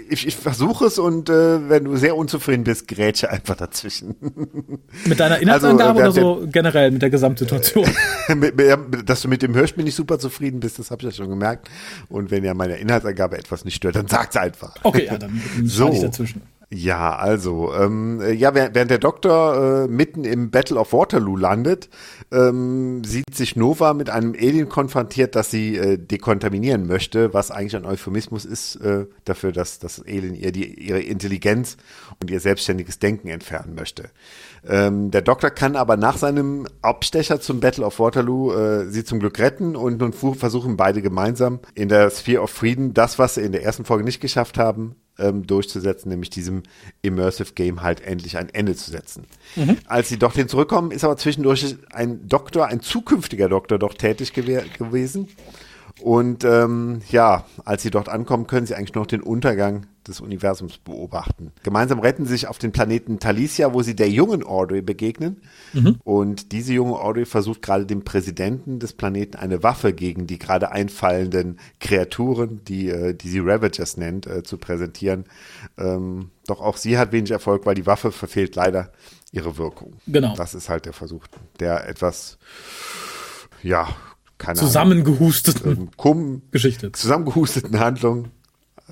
Ich, 0.09 0.27
ich 0.27 0.37
versuche 0.37 0.87
es 0.87 0.99
und 0.99 1.29
äh, 1.29 1.69
wenn 1.69 1.85
du 1.85 1.97
sehr 1.97 2.17
unzufrieden 2.17 2.65
bist, 2.65 2.87
grätsche 2.89 3.31
einfach 3.31 3.57
dazwischen. 3.57 4.15
Mit 5.07 5.19
deiner 5.21 5.39
Inhaltsangabe 5.39 6.03
also, 6.03 6.21
oder 6.21 6.41
so 6.43 6.47
generell 6.51 6.91
mit 6.91 7.03
der 7.03 7.11
Gesamtsituation? 7.11 7.87
Mit- 8.37 8.57
mit- 8.57 9.09
Dass 9.09 9.23
du 9.23 9.29
mit 9.29 9.43
dem 9.43 9.55
Hörspiel 9.55 9.85
nicht 9.85 9.95
super 9.95 10.19
zufrieden 10.19 10.61
bist, 10.61 10.79
das 10.79 10.91
habe 10.91 11.03
ich 11.03 11.07
ja 11.09 11.13
schon 11.13 11.31
gemerkt. 11.31 11.69
Und 12.09 12.31
wenn 12.31 12.45
ja 12.45 12.55
meine 12.55 12.77
Inhaltsangabe 12.77 13.39
etwas 13.39 13.65
nicht 13.65 13.77
stört, 13.77 13.97
dann 13.97 14.07
sag's 14.09 14.37
einfach. 14.37 14.75
Okay, 14.83 15.07
ja, 15.07 15.19
dann, 15.19 15.41
so. 15.65 15.93
ich 15.93 16.01
dazwischen. 16.01 16.43
Ja, 16.69 17.15
also, 17.15 17.73
ähm, 17.75 18.21
äh, 18.21 18.33
ja, 18.33 18.53
während, 18.53 18.91
der 18.91 18.99
Doktor 18.99 19.85
äh, 19.85 19.89
mitten 19.89 20.25
im 20.25 20.51
Battle 20.51 20.81
of 20.81 20.93
Waterloo 20.93 21.37
landet, 21.37 21.89
ähm, 22.33 23.05
sieht 23.05 23.37
sich 23.37 23.55
Nova 23.55 23.95
mit 23.95 24.11
einem 24.11 24.33
Alien 24.33 24.69
konfrontiert, 24.69 25.37
das 25.37 25.53
sie 25.53 25.77
äh, 25.77 25.97
dekontaminieren 25.97 26.89
möchte, 26.89 27.33
was 27.33 27.53
eigentlich 27.53 27.77
ein 27.77 27.85
Euphemismus 27.85 28.45
ist 28.45 28.77
äh, 28.77 29.07
dafür, 29.25 29.53
dass 29.53 29.79
das 29.79 30.03
Alien 30.05 30.35
ihr 30.35 30.51
die, 30.51 30.75
ihre 30.75 31.01
Intelligenz 31.01 31.77
und 32.21 32.33
ihr 32.33 32.41
selbstständiges 32.41 32.99
Denken 32.99 33.29
entfernen 33.29 33.77
möchte. 33.77 34.11
Ähm, 34.69 35.11
der 35.11 35.23
Doktor 35.23 35.51
kann 35.51 35.77
aber 35.77 35.97
nach 35.97 36.17
seinem 36.17 36.67
Abstecher 36.83 37.41
zum 37.41 37.61
Battle 37.61 37.85
of 37.85 38.01
Waterloo 38.01 38.53
äh, 38.53 38.91
sie 38.91 39.05
zum 39.05 39.21
Glück 39.21 39.39
retten 39.39 39.77
und 39.77 39.99
nun 39.99 40.13
versuchen 40.13 40.77
beide 40.77 41.03
gemeinsam 41.03 41.61
in 41.75 41.89
der 41.89 42.11
Sphere 42.11 42.43
of 42.43 42.51
Freedom 42.51 42.93
das, 42.93 43.19
was 43.19 43.35
sie 43.35 43.43
in 43.43 43.53
der 43.53 43.63
ersten 43.63 43.85
Folge 43.85 44.05
nicht 44.05 44.21
geschafft 44.21 44.59
haben, 44.59 44.97
ähm, 45.19 45.47
durchzusetzen, 45.47 46.09
nämlich 46.09 46.31
diesem 46.31 46.63
Immersive 47.03 47.53
Game 47.55 47.83
halt 47.83 48.01
endlich 48.01 48.37
ein 48.39 48.49
Ende 48.49 48.75
zu 48.75 48.91
setzen. 48.91 49.25
Als 49.87 50.09
sie 50.09 50.19
dorthin 50.19 50.49
zurückkommen, 50.49 50.91
ist 50.91 51.05
aber 51.05 51.17
zwischendurch 51.17 51.77
ein 51.93 52.27
Doktor, 52.29 52.67
ein 52.67 52.81
zukünftiger 52.81 53.49
Doktor 53.49 53.79
doch 53.79 53.95
tätig 53.95 54.33
gewe 54.33 54.65
gewesen. 54.79 55.29
Und 56.01 56.45
ähm, 56.45 57.01
ja, 57.11 57.45
als 57.65 57.83
sie 57.83 57.91
dort 57.91 58.09
ankommen, 58.09 58.47
können 58.47 58.67
sie 58.67 58.75
eigentlich 58.75 58.95
noch 58.95 59.07
den 59.07 59.23
Untergang 59.23 59.87
des 60.07 60.21
Universums 60.21 60.79
beobachten. 60.79 61.53
Gemeinsam 61.63 62.01
retten 62.01 62.27
sie 62.27 62.33
sich 62.33 62.49
auf 62.49 62.59
den 62.59 62.71
Planeten 62.71 63.19
Talicia, 63.19 63.73
wo 63.73 63.83
sie 63.83 63.97
der 63.97 64.11
jungen 64.11 64.45
Audrey 64.45 64.83
begegnen. 64.83 65.41
Mhm. 65.73 65.97
Und 66.05 66.53
diese 66.53 66.75
junge 66.75 67.01
Audrey 67.01 67.25
versucht 67.25 67.63
gerade 67.63 67.87
dem 67.87 68.05
Präsidenten 68.05 68.79
des 68.79 68.93
Planeten 68.93 69.37
eine 69.37 69.63
Waffe 69.63 69.95
gegen 69.95 70.27
die 70.27 70.39
gerade 70.39 70.71
einfallenden 70.71 71.59
Kreaturen, 71.81 72.61
die, 72.65 72.89
äh, 72.91 73.15
die 73.15 73.29
sie 73.29 73.41
Ravagers 73.41 73.97
nennt, 73.97 74.27
äh, 74.27 74.43
zu 74.43 74.59
präsentieren. 74.59 75.25
Ähm, 75.79 76.31
doch 76.47 76.61
auch 76.61 76.77
sie 76.77 76.99
hat 76.99 77.13
wenig 77.13 77.31
Erfolg, 77.31 77.65
weil 77.65 77.75
die 77.75 77.87
Waffe 77.87 78.13
verfehlt 78.13 78.55
leider 78.55 78.93
ihre 79.33 79.57
Wirkung. 79.57 79.95
Genau. 80.07 80.35
Das 80.37 80.55
ist 80.55 80.69
halt 80.69 80.85
der 80.85 80.93
Versuch, 80.93 81.27
der 81.59 81.89
etwas, 81.89 82.39
ja, 83.63 83.89
keine 84.39 84.59
zusammengehusteten 84.59 85.91
Ahnung, 85.97 86.43
Geschichte. 86.51 86.93
Zusammengehusteten 86.93 87.79
Handlung 87.79 88.29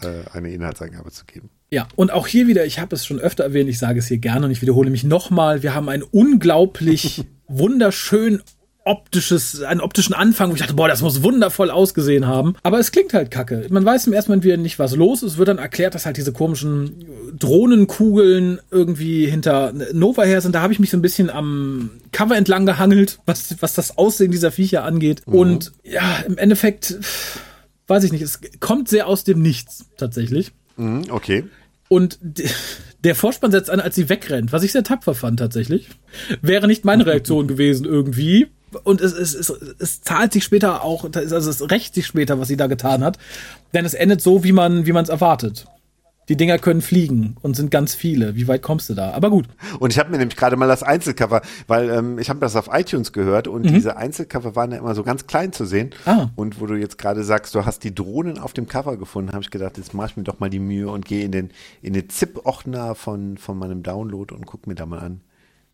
äh, 0.01 0.29
eine 0.33 0.51
Inhaltsangabe 0.51 1.11
zu 1.11 1.25
geben. 1.25 1.51
Ja, 1.71 1.89
und 1.97 2.13
auch 2.13 2.27
hier 2.27 2.47
wieder, 2.47 2.65
ich 2.65 2.79
habe 2.79 2.95
es 2.95 3.05
schon 3.05 3.19
öfter 3.19 3.45
erwähnt, 3.45 3.69
ich 3.69 3.79
sage 3.79 3.99
es 3.99 4.07
hier 4.07 4.19
gerne 4.19 4.47
und 4.47 4.53
ich 4.53 4.63
wiederhole 4.63 4.91
mich 4.91 5.05
nochmal, 5.05 5.63
wir 5.63 5.75
haben 5.75 5.89
einen 5.89 6.03
unglaublich 6.03 7.25
wunderschön 7.49 8.43
optisches, 8.85 9.63
einen 9.63 9.81
optischen 9.81 10.15
Anfang, 10.15 10.51
wo 10.51 10.55
ich 10.55 10.61
dachte, 10.61 10.75
boah, 10.75 10.89
das 10.89 11.01
muss 11.01 11.23
wundervoll 11.23 11.71
ausgesehen 11.71 12.27
haben. 12.27 12.55
Aber 12.63 12.79
es 12.79 12.93
klingt 12.93 13.15
halt 13.15 13.31
kacke. 13.31 13.67
Man 13.71 13.85
weiß 13.85 14.07
im 14.07 14.13
ersten 14.13 14.31
Moment 14.31 14.45
wieder 14.45 14.59
nicht, 14.59 14.79
was 14.79 14.95
los 14.95 15.23
ist. 15.23 15.33
Es 15.33 15.39
wird 15.39 15.49
dann 15.49 15.59
erklärt, 15.59 15.95
dass 15.95 16.05
halt 16.05 16.19
diese 16.19 16.33
komischen 16.33 17.07
Drohnenkugeln 17.39 18.61
irgendwie 18.71 19.27
hinter 19.27 19.73
Nova 19.93 20.25
her 20.25 20.43
sind. 20.43 20.55
Da 20.55 20.61
habe 20.61 20.73
ich 20.75 20.81
mich 20.81 20.91
so 20.91 20.99
ein 20.99 21.03
bisschen 21.03 21.31
am 21.31 21.91
Cover 22.13 22.37
entlang 22.37 22.67
gehangelt, 22.67 23.21
was, 23.25 23.57
was 23.61 23.73
das 23.73 23.97
Aussehen 23.97 24.31
dieser 24.31 24.53
Viecher 24.53 24.85
angeht. 24.85 25.23
Mhm. 25.27 25.35
Und 25.35 25.73
ja, 25.83 26.23
im 26.27 26.37
Endeffekt, 26.37 26.99
weiß 27.87 28.05
ich 28.05 28.13
nicht, 28.13 28.23
es 28.23 28.41
kommt 28.61 28.89
sehr 28.89 29.07
aus 29.07 29.25
dem 29.25 29.41
Nichts 29.41 29.87
tatsächlich. 29.97 30.53
Mhm, 30.77 31.05
okay. 31.09 31.45
Und 31.89 32.19
der 33.03 33.15
Vorspann 33.15 33.51
setzt 33.51 33.71
an, 33.71 33.81
als 33.81 33.95
sie 33.95 34.11
wegrennt, 34.11 34.53
was 34.53 34.63
ich 34.63 34.73
sehr 34.73 34.85
tapfer 34.85 35.15
fand 35.15 35.39
tatsächlich. 35.39 35.89
Wäre 36.43 36.67
nicht 36.67 36.85
meine 36.85 37.07
Reaktion 37.07 37.47
gewesen 37.49 37.87
irgendwie 37.87 38.49
und 38.83 39.01
es, 39.01 39.13
es, 39.13 39.35
es, 39.35 39.51
es 39.51 40.03
zahlt 40.03 40.33
sich 40.33 40.45
später 40.45 40.83
auch, 40.83 41.05
also 41.15 41.51
es 41.51 41.71
rächt 41.71 41.95
sich 41.95 42.07
später, 42.07 42.39
was 42.39 42.49
sie 42.49 42.57
da 42.57 42.67
getan 42.67 43.05
hat, 43.05 43.19
denn 43.73 43.85
es 43.85 43.95
endet 43.95 44.21
so, 44.21 44.45
wie 44.45 44.53
man 44.53 44.87
wie 44.87 44.93
man 44.93 45.05
es 45.05 45.11
erwartet. 45.11 45.67
Die 46.29 46.37
Dinger 46.37 46.59
können 46.59 46.81
fliegen 46.81 47.37
und 47.43 47.55
sind 47.55 47.71
ganz 47.71 47.95
viele. 47.95 48.35
Wie 48.35 48.49
weit 48.49 48.63
kommst 48.63 48.89
du 48.89 48.95
da? 48.95 49.13
Aber 49.13 49.29
gut. 49.29 49.47
Und 49.79 49.93
ich 49.93 49.99
habe 49.99 50.11
mir 50.11 50.17
nämlich 50.17 50.37
gerade 50.37 50.57
mal 50.57 50.67
das 50.69 50.83
Einzelcover, 50.83 51.43
weil 51.67 51.91
ähm, 51.91 52.19
ich 52.19 52.31
habe 52.31 52.41
das 52.41 52.57
auf 52.57 52.71
iTunes 52.73 53.13
gehört 53.13 53.47
und 53.47 53.67
mhm. 53.67 53.75
diese 53.75 53.97
Einzelcover 53.97 54.57
waren 54.57 54.73
ja 54.73 54.79
immer 54.79 54.95
so 54.95 55.03
ganz 55.03 55.27
klein 55.27 55.53
zu 55.53 55.67
sehen. 55.67 55.91
Ah. 56.07 56.29
Und 56.35 56.61
wo 56.61 56.67
du 56.67 56.77
jetzt 56.77 56.97
gerade 56.97 57.25
sagst, 57.25 57.55
du 57.55 57.67
hast 57.67 57.85
die 57.85 57.95
Drohnen 57.95 58.39
auf 58.39 58.55
dem 58.55 58.67
Cover 58.67 58.97
gefunden, 58.97 59.33
habe 59.33 59.43
ich 59.43 59.51
gedacht, 59.51 59.77
jetzt 59.77 59.93
mache 59.93 60.11
ich 60.11 60.17
mir 60.17 60.23
doch 60.23 60.41
mal 60.41 60.49
die 60.49 60.61
Mühe 60.61 60.89
und 60.89 61.05
gehe 61.05 61.25
in 61.25 61.31
den 61.31 61.51
in 61.83 61.93
den 61.93 62.09
ZIP-Ordner 62.09 62.95
von 62.95 63.37
von 63.37 63.59
meinem 63.59 63.83
Download 63.83 64.35
und 64.35 64.47
guck 64.47 64.67
mir 64.67 64.75
da 64.75 64.87
mal 64.87 65.01
an, 65.01 65.21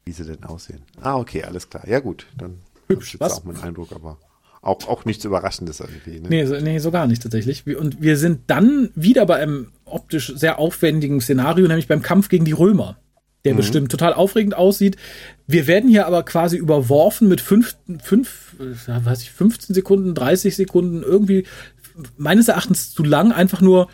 wie 0.05 0.13
sie 0.13 0.25
denn 0.25 0.43
aussehen. 0.43 0.83
Ah, 1.01 1.17
okay, 1.17 1.45
alles 1.45 1.71
klar. 1.71 1.87
Ja 1.87 2.01
gut, 2.01 2.27
dann 2.37 2.59
hübsch. 2.91 3.17
Das 3.19 3.33
ist 3.33 3.39
auch 3.39 3.45
mein 3.45 3.57
Eindruck, 3.57 3.93
aber 3.93 4.19
auch, 4.63 4.87
auch 4.89 5.05
nichts 5.05 5.25
Überraschendes 5.25 5.81
irgendwie. 5.81 6.21
Ne? 6.21 6.29
Nee, 6.29 6.47
so, 6.47 6.57
nee, 6.57 6.79
so 6.79 6.91
gar 6.91 7.07
nicht 7.07 7.23
tatsächlich. 7.23 7.67
Und 7.67 8.03
wir 8.03 8.17
sind 8.19 8.43
dann 8.49 8.91
wieder 8.95 9.25
bei 9.25 9.37
einem 9.37 9.69
optisch 9.85 10.33
sehr 10.37 10.59
aufwendigen 10.59 11.21
Szenario, 11.21 11.67
nämlich 11.67 11.89
beim 11.89 12.03
Kampf 12.03 12.29
gegen 12.29 12.45
die 12.45 12.53
Römer, 12.53 12.99
der 13.45 13.55
mhm. 13.55 13.59
bestimmt 13.59 13.91
total 13.91 14.13
aufregend 14.13 14.55
aussieht. 14.55 14.97
Wir 15.47 15.67
werden 15.67 15.89
hier 15.89 16.07
aber 16.07 16.25
quasi 16.25 16.59
überworfen 16.59 17.27
mit 17.29 17.41
fünf, 17.41 17.77
fünf, 18.03 18.55
weiß 18.59 19.23
ich, 19.23 19.31
15 19.31 19.75
Sekunden, 19.75 20.15
30 20.15 20.55
Sekunden, 20.55 21.03
irgendwie 21.03 21.47
meines 22.19 22.49
Erachtens 22.49 22.93
zu 22.93 23.03
lang, 23.03 23.33
einfach 23.33 23.63
nur 23.63 23.89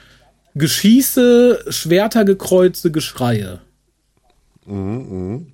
Geschieße, 0.55 1.67
Schwerter 1.69 2.25
gekreuze, 2.25 2.91
Geschreie. 2.91 3.61
Mhm, 4.65 5.33
mh. 5.33 5.47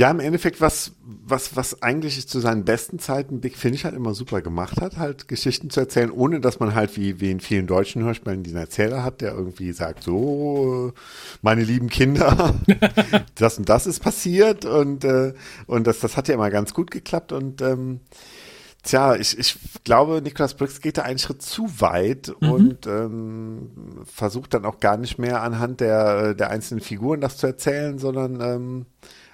Ja, 0.00 0.10
im 0.10 0.20
Endeffekt, 0.20 0.62
was, 0.62 0.92
was, 1.02 1.56
was 1.56 1.82
eigentlich 1.82 2.26
zu 2.26 2.40
seinen 2.40 2.64
besten 2.64 2.98
Zeiten 2.98 3.42
Big 3.42 3.54
Finish 3.58 3.84
halt 3.84 3.94
immer 3.94 4.14
super 4.14 4.40
gemacht 4.40 4.80
hat, 4.80 4.96
halt 4.96 5.28
Geschichten 5.28 5.68
zu 5.68 5.78
erzählen, 5.78 6.10
ohne 6.10 6.40
dass 6.40 6.58
man 6.58 6.74
halt 6.74 6.96
wie, 6.96 7.20
wie 7.20 7.30
in 7.30 7.38
vielen 7.38 7.66
deutschen 7.66 8.02
Hörspielen 8.02 8.42
diesen 8.42 8.56
Erzähler 8.56 9.04
hat, 9.04 9.20
der 9.20 9.34
irgendwie 9.34 9.72
sagt, 9.72 10.04
so, 10.04 10.94
meine 11.42 11.64
lieben 11.64 11.90
Kinder, 11.90 12.54
das 13.34 13.58
und 13.58 13.68
das 13.68 13.86
ist 13.86 14.00
passiert 14.00 14.64
und, 14.64 15.04
äh, 15.04 15.34
und 15.66 15.86
das, 15.86 16.00
das 16.00 16.16
hat 16.16 16.28
ja 16.28 16.34
immer 16.34 16.48
ganz 16.48 16.72
gut 16.72 16.90
geklappt 16.90 17.32
und, 17.32 17.60
ähm, 17.60 18.00
Tja, 18.82 19.14
ich, 19.14 19.38
ich 19.38 19.58
glaube, 19.84 20.22
Nicholas 20.22 20.54
Briggs 20.54 20.80
geht 20.80 20.96
da 20.96 21.02
einen 21.02 21.18
Schritt 21.18 21.42
zu 21.42 21.68
weit 21.82 22.32
mhm. 22.40 22.50
und 22.50 22.86
ähm, 22.86 23.70
versucht 24.06 24.54
dann 24.54 24.64
auch 24.64 24.80
gar 24.80 24.96
nicht 24.96 25.18
mehr 25.18 25.42
anhand 25.42 25.80
der, 25.80 26.32
der 26.32 26.48
einzelnen 26.48 26.80
Figuren 26.80 27.20
das 27.20 27.36
zu 27.36 27.46
erzählen, 27.46 27.98
sondern 27.98 28.40
ähm, 28.40 28.86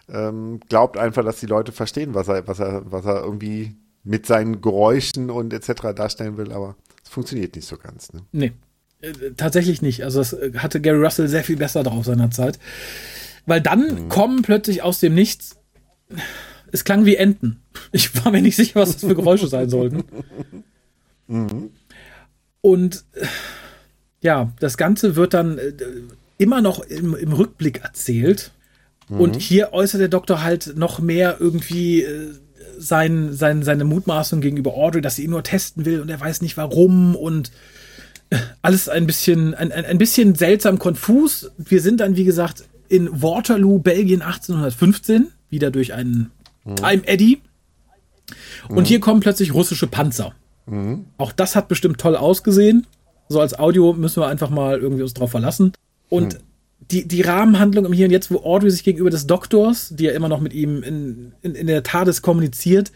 ähm, 0.09 0.61
glaubt 0.69 0.97
einfach, 0.97 1.25
dass 1.25 1.41
die 1.41 1.47
Leute 1.47 1.73
verstehen, 1.73 2.15
was 2.15 2.29
er, 2.29 2.47
was 2.47 2.61
er, 2.61 2.83
was 2.91 3.05
er 3.05 3.23
irgendwie 3.23 3.75
mit 4.05 4.27
seinen 4.27 4.61
Geräuschen 4.61 5.31
und 5.31 5.53
etc. 5.53 5.95
darstellen 5.95 6.37
will, 6.37 6.53
aber 6.53 6.77
es 7.03 7.11
funktioniert 7.11 7.57
nicht 7.57 7.67
so 7.67 7.77
ganz. 7.77 8.13
Ne? 8.13 8.23
Nee, 8.33 8.53
äh, 9.01 9.13
tatsächlich 9.37 9.83
nicht. 9.83 10.05
Also 10.05 10.21
das 10.21 10.33
äh, 10.33 10.53
hatte 10.59 10.81
Gary 10.81 11.03
Russell 11.03 11.29
sehr 11.29 11.45
viel 11.45 11.57
besser 11.57 11.83
drauf 11.83 12.05
seiner 12.05 12.31
Zeit. 12.31 12.59
Weil 13.47 13.61
dann 13.61 14.05
mhm. 14.05 14.09
kommen 14.09 14.43
plötzlich 14.43 14.83
aus 14.83 15.01
dem 15.01 15.15
Nichts, 15.15 15.57
es 16.73 16.85
klang 16.85 17.05
wie 17.05 17.17
Enten. 17.17 17.61
Ich 17.93 18.25
war 18.25 18.33
mir 18.33 18.43
nicht 18.43 18.57
sicher, 18.57 18.81
was 18.81 18.93
das 18.93 19.01
für 19.03 19.15
Geräusche 19.15 19.49
sein 19.49 19.69
sollten. 19.69 20.05
Mhm. 21.29 21.71
Und 22.61 23.05
ja, 24.21 24.53
das 24.61 24.77
Ganze 24.77 25.17
wird 25.17 25.35
dann 25.35 25.59
äh, 25.59 25.73
immer 26.39 26.63
noch 26.63 26.79
im, 26.79 27.17
im 27.17 27.33
Rückblick 27.33 27.79
erzählt. 27.83 28.53
Und 29.09 29.37
mhm. 29.37 29.41
hier 29.41 29.73
äußert 29.73 30.01
der 30.01 30.09
Doktor 30.09 30.43
halt 30.43 30.77
noch 30.77 30.99
mehr 30.99 31.37
irgendwie 31.39 32.03
äh, 32.03 32.33
sein, 32.79 33.33
sein, 33.33 33.63
seine 33.63 33.85
Mutmaßung 33.85 34.41
gegenüber 34.41 34.75
Audrey, 34.75 35.01
dass 35.01 35.17
sie 35.17 35.25
ihn 35.25 35.31
nur 35.31 35.45
testen 35.45 35.85
will 35.85 36.01
und 36.01 36.09
er 36.09 36.21
weiß 36.21 36.43
nicht 36.43 36.57
warum 36.57 37.15
und 37.15 37.53
äh, 38.31 38.39
alles 38.63 38.89
ein 38.89 39.07
bisschen, 39.07 39.55
ein, 39.55 39.71
ein, 39.71 39.85
ein 39.85 39.99
bisschen 39.99 40.35
seltsam 40.35 40.79
konfus. 40.79 41.53
Wir 41.57 41.81
sind 41.81 42.01
dann, 42.01 42.17
wie 42.17 42.25
gesagt, 42.25 42.65
in 42.89 43.23
Waterloo, 43.23 43.79
Belgien 43.79 44.23
1815, 44.23 45.29
wieder 45.51 45.71
durch 45.71 45.95
einen 45.95 46.31
mhm. 46.65 46.77
Time 46.77 47.07
Eddy. 47.07 47.41
Und 48.69 48.81
mhm. 48.81 48.85
hier 48.85 49.01
kommen 49.01 49.21
plötzlich 49.21 49.55
russische 49.55 49.87
Panzer. 49.87 50.35
Mhm. 50.67 51.07
Auch 51.17 51.31
das 51.31 51.55
hat 51.55 51.69
bestimmt 51.69 52.01
toll 52.01 52.17
ausgesehen. 52.17 52.89
So 53.29 53.41
als 53.41 53.57
Audio 53.57 53.93
müssen 53.93 54.21
wir 54.21 54.27
einfach 54.27 54.51
mal 54.51 54.81
irgendwie 54.81 55.03
uns 55.03 55.15
drauf 55.15 55.31
verlassen. 55.31 55.73
Und 56.09 56.35
mhm 56.35 56.46
die, 56.79 57.09
die 57.09 57.23
Rahmenhandlung 57.23 57.85
im 57.85 57.93
Hier 57.93 58.07
und 58.07 58.13
Jetzt, 58.13 58.31
wo 58.31 58.39
Audrey 58.39 58.71
sich 58.71 58.85
gegenüber 58.85 59.11
des 59.11 59.27
Doktors, 59.27 59.89
die 59.91 60.05
ja 60.05 60.13
immer 60.13 60.29
noch 60.29 60.41
mit 60.41 60.53
ihm 60.53 60.83
in, 60.83 61.33
in, 61.43 61.55
in 61.55 61.67
der 61.67 61.83
TARDIS 61.83 62.23
kommuniziert, 62.23 62.93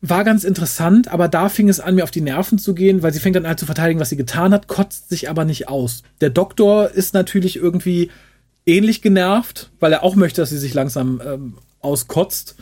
war 0.00 0.24
ganz 0.24 0.42
interessant, 0.42 1.08
aber 1.08 1.28
da 1.28 1.48
fing 1.48 1.68
es 1.68 1.78
an, 1.78 1.94
mir 1.94 2.02
auf 2.02 2.10
die 2.10 2.20
Nerven 2.20 2.58
zu 2.58 2.74
gehen, 2.74 3.02
weil 3.02 3.12
sie 3.12 3.20
fängt 3.20 3.36
dann 3.36 3.46
halt 3.46 3.60
zu 3.60 3.66
verteidigen, 3.66 4.00
was 4.00 4.10
sie 4.10 4.16
getan 4.16 4.52
hat, 4.52 4.66
kotzt 4.66 5.08
sich 5.08 5.30
aber 5.30 5.44
nicht 5.44 5.68
aus. 5.68 6.02
Der 6.20 6.30
Doktor 6.30 6.90
ist 6.90 7.14
natürlich 7.14 7.56
irgendwie 7.56 8.10
ähnlich 8.66 9.00
genervt, 9.00 9.70
weil 9.78 9.92
er 9.92 10.02
auch 10.02 10.16
möchte, 10.16 10.42
dass 10.42 10.50
sie 10.50 10.58
sich 10.58 10.74
langsam 10.74 11.22
ähm, 11.24 11.54
auskotzt. 11.80 12.56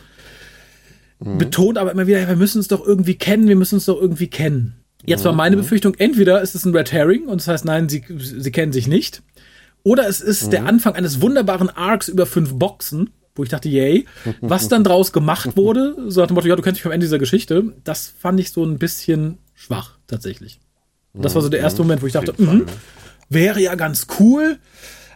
Mhm. 1.19 1.39
Betont 1.39 1.77
aber 1.79 1.91
immer 1.91 2.05
wieder, 2.05 2.27
wir 2.27 2.35
müssen 2.35 2.59
uns 2.59 2.67
doch 2.67 2.85
irgendwie 2.85 3.15
kennen, 3.15 3.47
wir 3.47 3.55
müssen 3.55 3.75
uns 3.75 3.85
doch 3.85 3.99
irgendwie 3.99 4.27
kennen. 4.27 4.75
Jetzt 5.03 5.25
war 5.25 5.33
meine 5.33 5.55
mhm. 5.55 5.61
Befürchtung, 5.61 5.95
entweder 5.95 6.41
ist 6.41 6.53
es 6.53 6.63
ein 6.63 6.75
Red 6.75 6.91
Herring 6.91 7.25
und 7.25 7.41
das 7.41 7.47
heißt, 7.47 7.65
nein, 7.65 7.89
sie, 7.89 8.03
sie 8.17 8.51
kennen 8.51 8.71
sich 8.71 8.87
nicht. 8.87 9.23
Oder 9.83 10.07
es 10.07 10.21
ist 10.21 10.47
mhm. 10.47 10.49
der 10.51 10.65
Anfang 10.65 10.95
eines 10.95 11.21
wunderbaren 11.21 11.69
Arcs 11.69 12.07
über 12.07 12.25
fünf 12.25 12.53
Boxen, 12.53 13.11
wo 13.35 13.43
ich 13.43 13.49
dachte, 13.49 13.69
yay. 13.69 14.05
Was 14.41 14.67
dann 14.67 14.83
draus 14.83 15.11
gemacht 15.11 15.55
wurde, 15.55 15.95
so 16.07 16.21
nach 16.21 16.27
dem 16.27 16.35
Motto, 16.35 16.47
ja, 16.47 16.55
du 16.55 16.61
kennst 16.61 16.77
dich 16.77 16.83
vom 16.83 16.91
Ende 16.91 17.05
dieser 17.05 17.19
Geschichte, 17.19 17.73
das 17.83 18.07
fand 18.07 18.39
ich 18.39 18.51
so 18.51 18.63
ein 18.63 18.77
bisschen 18.77 19.37
schwach, 19.53 19.97
tatsächlich. 20.07 20.59
Das 21.13 21.35
war 21.35 21.41
so 21.41 21.49
der 21.49 21.59
erste 21.59 21.81
mhm. 21.81 21.87
Moment, 21.87 22.01
wo 22.01 22.07
ich 22.07 22.13
dachte, 22.13 22.33
mh, 22.37 22.65
wäre 23.29 23.61
ja 23.61 23.75
ganz 23.75 24.07
cool, 24.19 24.59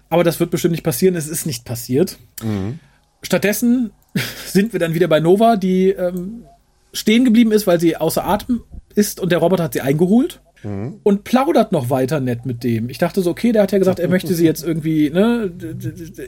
aber 0.10 0.24
das 0.24 0.40
wird 0.40 0.52
bestimmt 0.52 0.74
nicht 0.74 0.84
passieren. 0.84 1.16
Es 1.16 1.28
ist 1.28 1.46
nicht 1.46 1.66
passiert. 1.66 2.18
Mhm. 2.44 2.80
Stattdessen 3.22 3.92
sind 4.48 4.74
wir 4.74 4.80
dann 4.80 4.94
wieder 4.94 5.08
bei 5.08 5.20
Nova, 5.20 5.56
die 5.56 5.90
ähm, 5.90 6.46
stehen 6.94 7.26
geblieben 7.26 7.52
ist, 7.52 7.68
weil 7.68 7.80
sie 7.80 7.98
außer 7.98 8.26
Atem 8.26 8.64
ist 8.94 9.20
und 9.20 9.32
der 9.32 9.40
Roboter 9.40 9.64
hat 9.64 9.74
sie 9.74 9.82
eingeholt 9.82 10.42
mhm. 10.66 11.00
und 11.04 11.24
plaudert 11.24 11.72
noch 11.72 11.90
weiter 11.90 12.20
nett 12.20 12.46
mit 12.46 12.64
dem. 12.64 12.90
Ich 12.90 12.98
dachte 12.98 13.22
so, 13.22 13.30
okay, 13.30 13.52
der 13.52 13.64
hat 13.64 13.72
ja 13.72 13.78
gesagt, 13.78 14.00
er 14.00 14.10
möchte 14.10 14.34
sie 14.34 14.46
jetzt 14.46 14.64
irgendwie 14.64 15.10
ne, 15.10 15.52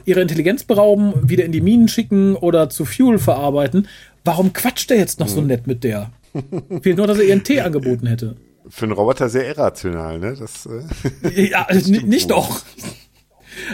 ihre 0.04 0.20
Intelligenz 0.20 0.64
berauben, 0.64 1.12
wieder 1.28 1.44
in 1.44 1.52
die 1.52 1.60
Minen 1.60 1.88
schicken 1.88 2.36
oder 2.36 2.70
zu 2.70 2.84
Fuel 2.84 3.18
verarbeiten. 3.18 3.88
Warum 4.24 4.52
quatscht 4.52 4.90
er 4.90 4.98
jetzt 4.98 5.20
noch 5.20 5.28
mhm. 5.28 5.32
so 5.32 5.40
nett 5.42 5.66
mit 5.66 5.84
der? 5.84 6.10
Fehlt 6.82 6.96
nur, 6.96 7.06
dass 7.06 7.18
er 7.18 7.24
ihren 7.24 7.44
Tee 7.44 7.60
angeboten 7.60 8.06
hätte. 8.06 8.36
Für 8.68 8.84
einen 8.84 8.92
Roboter 8.92 9.28
sehr 9.28 9.46
irrational, 9.46 10.18
ne? 10.18 10.36
Das, 10.38 10.66
äh 11.24 11.50
ja, 11.50 11.66
nicht 12.04 12.30
doch. 12.30 12.62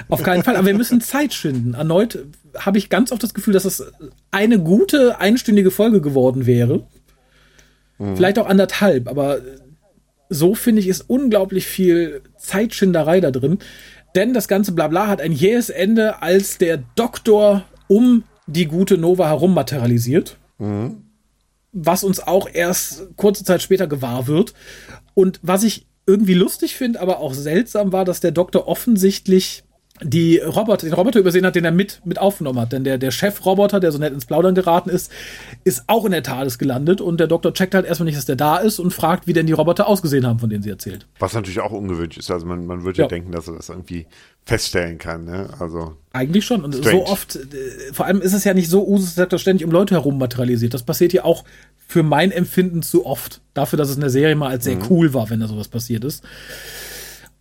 Auf 0.09 0.23
keinen 0.23 0.43
Fall, 0.43 0.57
aber 0.57 0.67
wir 0.67 0.75
müssen 0.75 1.01
Zeit 1.01 1.35
schinden. 1.35 1.75
Erneut 1.75 2.25
habe 2.57 2.79
ich 2.79 2.89
ganz 2.89 3.13
oft 3.13 3.23
das 3.23 3.35
Gefühl, 3.35 3.53
dass 3.53 3.65
es 3.65 3.85
eine 4.31 4.59
gute 4.59 5.21
einstündige 5.21 5.71
Folge 5.71 6.01
geworden 6.01 6.47
wäre. 6.47 6.87
Mhm. 7.99 8.17
Vielleicht 8.17 8.39
auch 8.39 8.47
anderthalb, 8.47 9.09
aber 9.09 9.41
so 10.29 10.55
finde 10.55 10.81
ich, 10.81 10.89
ist 10.89 11.03
unglaublich 11.09 11.67
viel 11.67 12.23
Zeitschinderei 12.39 13.21
da 13.21 13.31
drin. 13.31 13.59
Denn 14.15 14.33
das 14.33 14.49
ganze 14.49 14.73
Blabla 14.73 15.09
hat 15.09 15.21
ein 15.21 15.33
jähes 15.33 15.71
Ende, 15.71 16.23
als 16.23 16.59
der 16.59 16.79
Doktor 16.95 17.65
um 17.89 18.25
die 18.47 18.67
gute 18.67 18.99
Nova 18.99 19.27
herum 19.29 19.55
materialisiert. 19.55 20.37
Mhm. 20.59 21.03
Was 21.73 22.05
uns 22.05 22.21
auch 22.21 22.49
erst 22.53 23.17
kurze 23.17 23.45
Zeit 23.45 23.63
später 23.63 23.87
gewahr 23.87 24.27
wird. 24.27 24.55
Und 25.15 25.41
was 25.43 25.65
ich 25.65 25.87
irgendwie 26.07 26.35
lustig 26.35 26.77
finde, 26.77 27.01
aber 27.01 27.19
auch 27.19 27.35
seltsam 27.35 27.93
war, 27.93 28.05
dass 28.05 28.21
der 28.21 28.31
Doktor 28.31 28.69
offensichtlich 28.69 29.64
die 30.03 30.39
Roboter, 30.39 30.87
den 30.87 30.93
Roboter 30.93 31.21
übersehen 31.21 31.47
hat, 31.47 31.55
den 31.55 31.65
er 31.65 31.71
mit, 31.71 32.01
mit 32.05 32.19
aufgenommen 32.19 32.59
hat. 32.59 32.73
Denn 32.73 32.83
der, 32.83 32.99
der 32.99 33.13
Chefroboter, 33.13 33.79
der 33.79 33.93
so 33.93 33.99
nett 33.99 34.13
ins 34.13 34.27
Plaudern 34.27 34.55
geraten 34.57 34.91
ist, 34.91 35.11
ist 35.63 35.85
auch 35.87 36.05
in 36.05 36.11
der 36.11 36.25
TARDIS 36.25 36.59
gelandet 36.59 37.01
und 37.01 37.21
der 37.21 37.29
Doktor 37.29 37.55
checkt 37.55 37.75
halt 37.75 37.87
erstmal 37.87 38.07
nicht, 38.07 38.19
dass 38.19 38.27
der 38.27 38.35
da 38.35 38.57
ist 38.57 38.81
und 38.81 38.93
fragt, 38.93 39.29
wie 39.29 39.33
denn 39.33 39.47
die 39.47 39.53
Roboter 39.53 39.87
ausgesehen 39.87 40.27
haben, 40.27 40.41
von 40.41 40.51
denen 40.51 40.65
sie 40.65 40.71
erzählt. 40.71 41.07
Was 41.21 41.33
natürlich 41.35 41.61
auch 41.61 41.71
ungewöhnlich 41.71 42.19
ist. 42.19 42.31
Also 42.31 42.45
man, 42.45 42.67
man 42.67 42.83
würde 42.83 43.03
ja. 43.03 43.09
denken, 43.09 43.31
dass 43.31 43.47
er 43.47 43.55
das 43.55 43.69
irgendwie 43.69 44.07
feststellen 44.45 44.99
kann, 44.99 45.25
ne? 45.25 45.49
Also. 45.61 45.97
Eigentlich 46.13 46.45
schon. 46.45 46.65
Und 46.65 46.75
strange. 46.75 46.99
so 46.99 47.07
oft, 47.07 47.37
äh, 47.37 47.93
vor 47.93 48.07
allem 48.07 48.21
ist 48.21 48.35
es 48.35 48.43
ja 48.43 48.53
nicht 48.53 48.69
so 48.69 48.87
Usus, 48.87 49.15
dass 49.15 49.29
er 49.31 49.39
ständig 49.39 49.65
um 49.65 49.71
Leute 49.71 49.95
herum 49.95 50.19
materialisiert. 50.19 50.75
Das 50.75 50.83
passiert 50.83 51.13
hier 51.13 51.25
auch 51.25 51.45
für 51.87 52.03
mein 52.03 52.33
Empfinden 52.33 52.83
zu 52.83 53.07
oft. 53.07 53.41
Dafür, 53.55 53.77
dass 53.77 53.91
es 53.91 53.95
in 53.95 54.01
der 54.01 54.11
Serie 54.11 54.35
mal 54.35 54.51
als 54.51 54.65
sehr 54.65 54.77
mhm. 54.77 54.87
cool 54.91 55.15
war, 55.15 55.31
wenn 55.31 55.39
da 55.39 55.47
sowas 55.47 55.69
passiert 55.69 56.05
ist. 56.05 56.25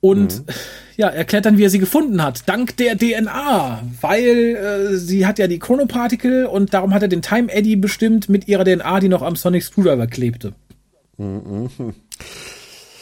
Und 0.04 0.40
mhm. 0.40 0.54
ja, 0.98 1.08
erklärt 1.08 1.46
dann, 1.46 1.58
wie 1.58 1.64
er 1.64 1.70
sie 1.70 1.80
gefunden 1.80 2.22
hat. 2.22 2.50
Dank 2.50 2.76
der 2.76 2.98
DNA. 2.98 3.84
Weil 4.02 4.28
äh, 4.28 4.98
sie 4.98 5.26
hat 5.26 5.40
ja 5.40 5.48
die 5.48 5.60
Chronopartikel 5.60 6.46
und 6.46 6.74
darum 6.74 6.94
hat 6.94 7.04
er 7.04 7.08
den 7.08 7.22
Time 7.22 7.50
Eddy 7.50 7.78
bestimmt 7.78 8.28
mit 8.28 8.50
ihrer 8.50 8.66
DNA, 8.66 9.00
die 9.00 9.08
noch 9.08 9.22
am 9.22 9.38
Sonic 9.38 9.64
Screwdriver 9.64 10.08
klebte. 10.08 10.56
Mhm. 11.18 11.70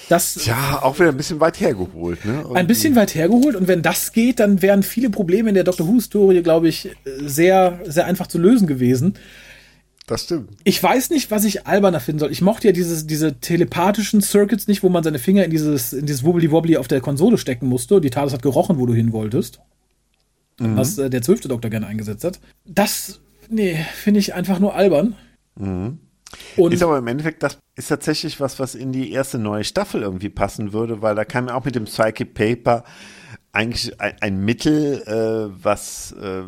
Das, 0.10 0.46
ja, 0.46 0.80
auch 0.84 1.00
wieder 1.00 1.10
ein 1.10 1.18
bisschen 1.18 1.40
weit 1.40 1.60
hergeholt. 1.60 2.24
Ne? 2.24 2.46
Ein 2.54 2.68
bisschen 2.68 2.96
weit 2.96 3.16
hergeholt 3.16 3.56
und 3.56 3.68
wenn 3.68 3.82
das 3.82 4.12
geht, 4.12 4.40
dann 4.40 4.62
wären 4.62 4.84
viele 4.84 5.10
Probleme 5.10 5.50
in 5.50 5.56
der 5.56 5.64
Doctor 5.64 5.88
Who-Historie, 5.88 6.44
glaube 6.44 6.68
ich, 6.68 6.92
sehr, 7.06 7.80
sehr 7.86 8.06
einfach 8.06 8.28
zu 8.28 8.38
lösen 8.38 8.68
gewesen. 8.68 9.16
Das 10.12 10.24
stimmt. 10.24 10.58
Ich 10.66 10.84
weiß 10.84 11.10
nicht, 11.12 11.32
was 11.32 11.46
ich 11.46 11.68
alberner 11.68 12.02
finden 12.02 12.20
soll. 12.20 12.34
Ich 12.34 12.42
mochte 12.42 12.68
ja 12.68 12.74
dieses, 12.74 13.08
diese 13.08 13.40
telepathischen 13.40 14.20
Circuits 14.20 14.68
nicht, 14.68 14.84
wo 14.84 14.90
man 14.90 15.06
seine 15.06 15.20
Finger 15.20 15.46
in 15.46 15.52
dieses, 15.52 15.94
in 15.94 16.06
dieses 16.06 16.26
Wobbly-Wobbly 16.26 16.76
auf 16.76 16.90
der 16.90 17.00
Konsole 17.00 17.38
stecken 17.38 17.68
musste. 17.68 18.02
Die 18.02 18.10
TARDIS 18.10 18.34
hat 18.34 18.42
gerochen, 18.42 18.78
wo 18.78 18.86
du 18.86 18.94
hin 18.94 19.14
wolltest. 19.14 19.62
Mhm. 20.60 20.76
Was 20.76 20.98
äh, 20.98 21.10
der 21.10 21.22
zwölfte 21.22 21.48
Doktor 21.48 21.70
gerne 21.70 21.88
eingesetzt 21.88 22.26
hat. 22.26 22.42
Das, 22.66 23.22
nee, 23.48 23.86
finde 23.96 24.20
ich 24.20 24.34
einfach 24.34 24.60
nur 24.60 24.76
albern. 24.76 25.16
Mhm. 25.56 26.00
Und 26.58 26.74
ist 26.74 26.84
aber 26.84 26.98
im 26.98 27.08
Endeffekt, 27.08 27.42
das 27.42 27.58
ist 27.78 27.88
tatsächlich 27.88 28.42
was, 28.42 28.60
was 28.60 28.76
in 28.76 28.92
die 28.92 29.14
erste 29.14 29.38
neue 29.38 29.64
Staffel 29.64 30.02
irgendwie 30.02 30.30
passen 30.30 30.74
würde, 30.74 31.02
weil 31.02 31.16
da 31.16 31.24
kam 31.24 31.48
auch 31.48 31.64
mit 31.64 31.76
dem 31.76 31.86
Psychic 31.86 32.34
Paper 32.34 32.84
eigentlich 33.54 34.02
ein, 34.02 34.16
ein 34.20 34.44
Mittel, 34.44 35.04
äh, 35.04 35.64
was 35.64 36.12
äh, 36.22 36.44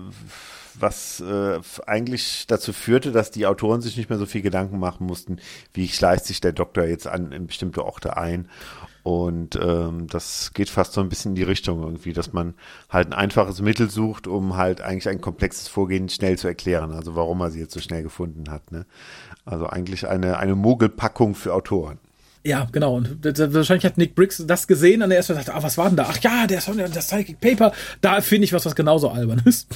was 0.80 1.22
äh, 1.22 1.60
eigentlich 1.86 2.46
dazu 2.48 2.74
führte, 2.74 3.12
dass 3.12 3.32
die 3.32 3.46
Autoren 3.46 3.82
sich 3.82 3.98
nicht 3.98 4.10
mehr 4.10 4.20
so 4.20 4.26
viel 4.26 4.42
Gedanken 4.42 4.80
machen 4.80 5.06
mussten, 5.06 5.38
wie 5.74 5.88
schleicht 5.88 6.26
sich 6.26 6.42
der 6.42 6.54
Doktor 6.54 6.86
jetzt 6.86 7.08
an 7.08 7.32
in 7.32 7.48
bestimmte 7.48 7.86
Orte 7.86 8.18
ein. 8.18 8.50
Und 9.04 9.58
ähm, 9.62 10.08
das 10.08 10.52
geht 10.54 10.70
fast 10.70 10.94
so 10.94 11.02
ein 11.02 11.10
bisschen 11.10 11.32
in 11.32 11.36
die 11.36 11.44
Richtung 11.44 11.84
irgendwie, 11.84 12.14
dass 12.14 12.32
man 12.32 12.54
halt 12.90 13.08
ein 13.08 13.14
einfaches 13.14 13.62
Mittel 13.62 13.90
sucht, 13.90 14.28
um 14.28 14.56
halt 14.56 14.80
eigentlich 14.80 15.10
ein 15.10 15.20
komplexes 15.20 15.68
Vorgehen 15.68 16.08
schnell 16.08 16.38
zu 16.38 16.48
erklären. 16.48 16.92
Also 16.92 17.14
warum 17.16 17.42
er 17.42 17.52
sie 17.52 17.60
jetzt 17.60 17.74
so 17.74 17.82
schnell 17.82 18.02
gefunden 18.02 18.50
hat. 18.50 18.72
Ne? 18.72 18.86
Also 19.44 19.68
eigentlich 19.68 20.08
eine, 20.08 20.38
eine 20.38 20.56
Mogelpackung 20.56 21.36
für 21.36 21.54
Autoren. 21.54 22.00
Ja, 22.46 22.68
genau. 22.72 22.96
Und 22.96 23.24
wahrscheinlich 23.24 23.86
hat 23.86 23.98
Nick 23.98 24.16
Briggs 24.16 24.44
das 24.46 24.68
gesehen 24.68 25.02
und 25.02 25.12
er 25.12 25.18
erst 25.18 25.30
gesagt, 25.30 25.50
ah, 25.50 25.64
was 25.64 25.78
war 25.78 25.88
denn 25.88 25.98
da? 25.98 26.08
Ach 26.10 26.18
ja, 26.20 26.48
der 26.48 26.62
Song, 26.62 26.78
das 26.78 27.08
Psychic 27.08 27.40
Paper. 27.40 27.74
Da 28.02 28.22
finde 28.22 28.46
ich 28.46 28.54
was, 28.54 28.66
was 28.66 28.76
genauso 28.76 29.10
albern 29.10 29.42
ist. 29.46 29.68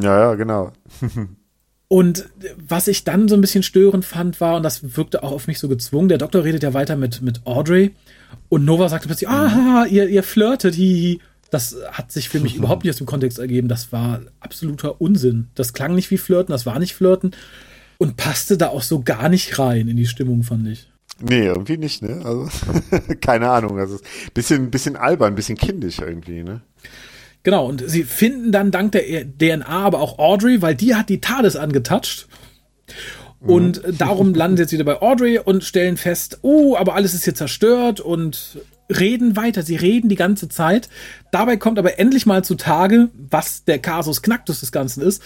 Ja, 0.00 0.18
ja, 0.18 0.34
genau. 0.34 0.72
Und 1.88 2.28
was 2.56 2.88
ich 2.88 3.04
dann 3.04 3.28
so 3.28 3.34
ein 3.34 3.40
bisschen 3.40 3.62
störend 3.62 4.04
fand, 4.04 4.40
war, 4.40 4.56
und 4.56 4.62
das 4.62 4.96
wirkte 4.96 5.22
auch 5.22 5.32
auf 5.32 5.46
mich 5.46 5.58
so 5.58 5.68
gezwungen, 5.68 6.08
der 6.08 6.18
Doktor 6.18 6.44
redet 6.44 6.62
ja 6.62 6.74
weiter 6.74 6.96
mit, 6.96 7.22
mit 7.22 7.46
Audrey 7.46 7.94
und 8.48 8.64
Nova 8.64 8.88
sagte 8.88 9.06
plötzlich, 9.06 9.28
ah, 9.28 9.86
ihr, 9.88 10.08
ihr 10.08 10.22
flirtet, 10.22 10.74
hihi. 10.74 11.20
Das 11.50 11.76
hat 11.92 12.10
sich 12.10 12.28
für 12.28 12.40
mich 12.40 12.56
überhaupt 12.56 12.84
nicht 12.84 12.90
aus 12.90 12.98
dem 12.98 13.06
Kontext 13.06 13.38
ergeben. 13.38 13.68
Das 13.68 13.92
war 13.92 14.22
absoluter 14.40 15.00
Unsinn. 15.00 15.48
Das 15.54 15.72
klang 15.72 15.94
nicht 15.94 16.10
wie 16.10 16.18
Flirten, 16.18 16.52
das 16.52 16.66
war 16.66 16.78
nicht 16.78 16.94
Flirten 16.94 17.32
und 17.98 18.16
passte 18.16 18.58
da 18.58 18.68
auch 18.68 18.82
so 18.82 19.02
gar 19.02 19.28
nicht 19.28 19.58
rein 19.58 19.88
in 19.88 19.96
die 19.96 20.06
Stimmung, 20.06 20.42
fand 20.42 20.66
ich. 20.68 20.90
Nee, 21.20 21.46
irgendwie 21.46 21.76
nicht, 21.76 22.02
ne? 22.02 22.22
Also, 22.24 22.48
keine 23.20 23.48
Ahnung. 23.50 23.78
Also, 23.78 23.98
bisschen, 24.34 24.70
bisschen 24.70 24.96
albern, 24.96 25.36
bisschen 25.36 25.56
kindisch 25.56 26.00
irgendwie, 26.00 26.42
ne? 26.42 26.62
Genau, 27.44 27.66
und 27.66 27.84
sie 27.86 28.04
finden 28.04 28.52
dann 28.52 28.70
dank 28.70 28.92
der 28.92 29.24
DNA 29.24 29.68
aber 29.68 30.00
auch 30.00 30.18
Audrey, 30.18 30.62
weil 30.62 30.74
die 30.74 30.94
hat 30.94 31.10
die 31.10 31.20
TARDIS 31.20 31.56
angetatscht. 31.56 32.26
Und 33.40 33.86
mhm. 33.86 33.98
darum 33.98 34.34
landen 34.34 34.56
sie 34.56 34.62
jetzt 34.62 34.72
wieder 34.72 34.84
bei 34.84 35.00
Audrey 35.00 35.38
und 35.38 35.62
stellen 35.62 35.98
fest, 35.98 36.38
oh, 36.42 36.74
aber 36.76 36.94
alles 36.94 37.12
ist 37.14 37.24
hier 37.24 37.34
zerstört 37.34 38.00
und 38.00 38.58
reden 38.88 39.36
weiter. 39.36 39.62
Sie 39.62 39.76
reden 39.76 40.08
die 40.08 40.16
ganze 40.16 40.48
Zeit. 40.48 40.88
Dabei 41.32 41.58
kommt 41.58 41.78
aber 41.78 41.98
endlich 41.98 42.24
mal 42.24 42.42
zutage, 42.42 43.10
was 43.14 43.64
der 43.64 43.78
Kasus 43.78 44.22
Knacktus 44.22 44.60
des 44.60 44.72
Ganzen 44.72 45.02
ist. 45.02 45.22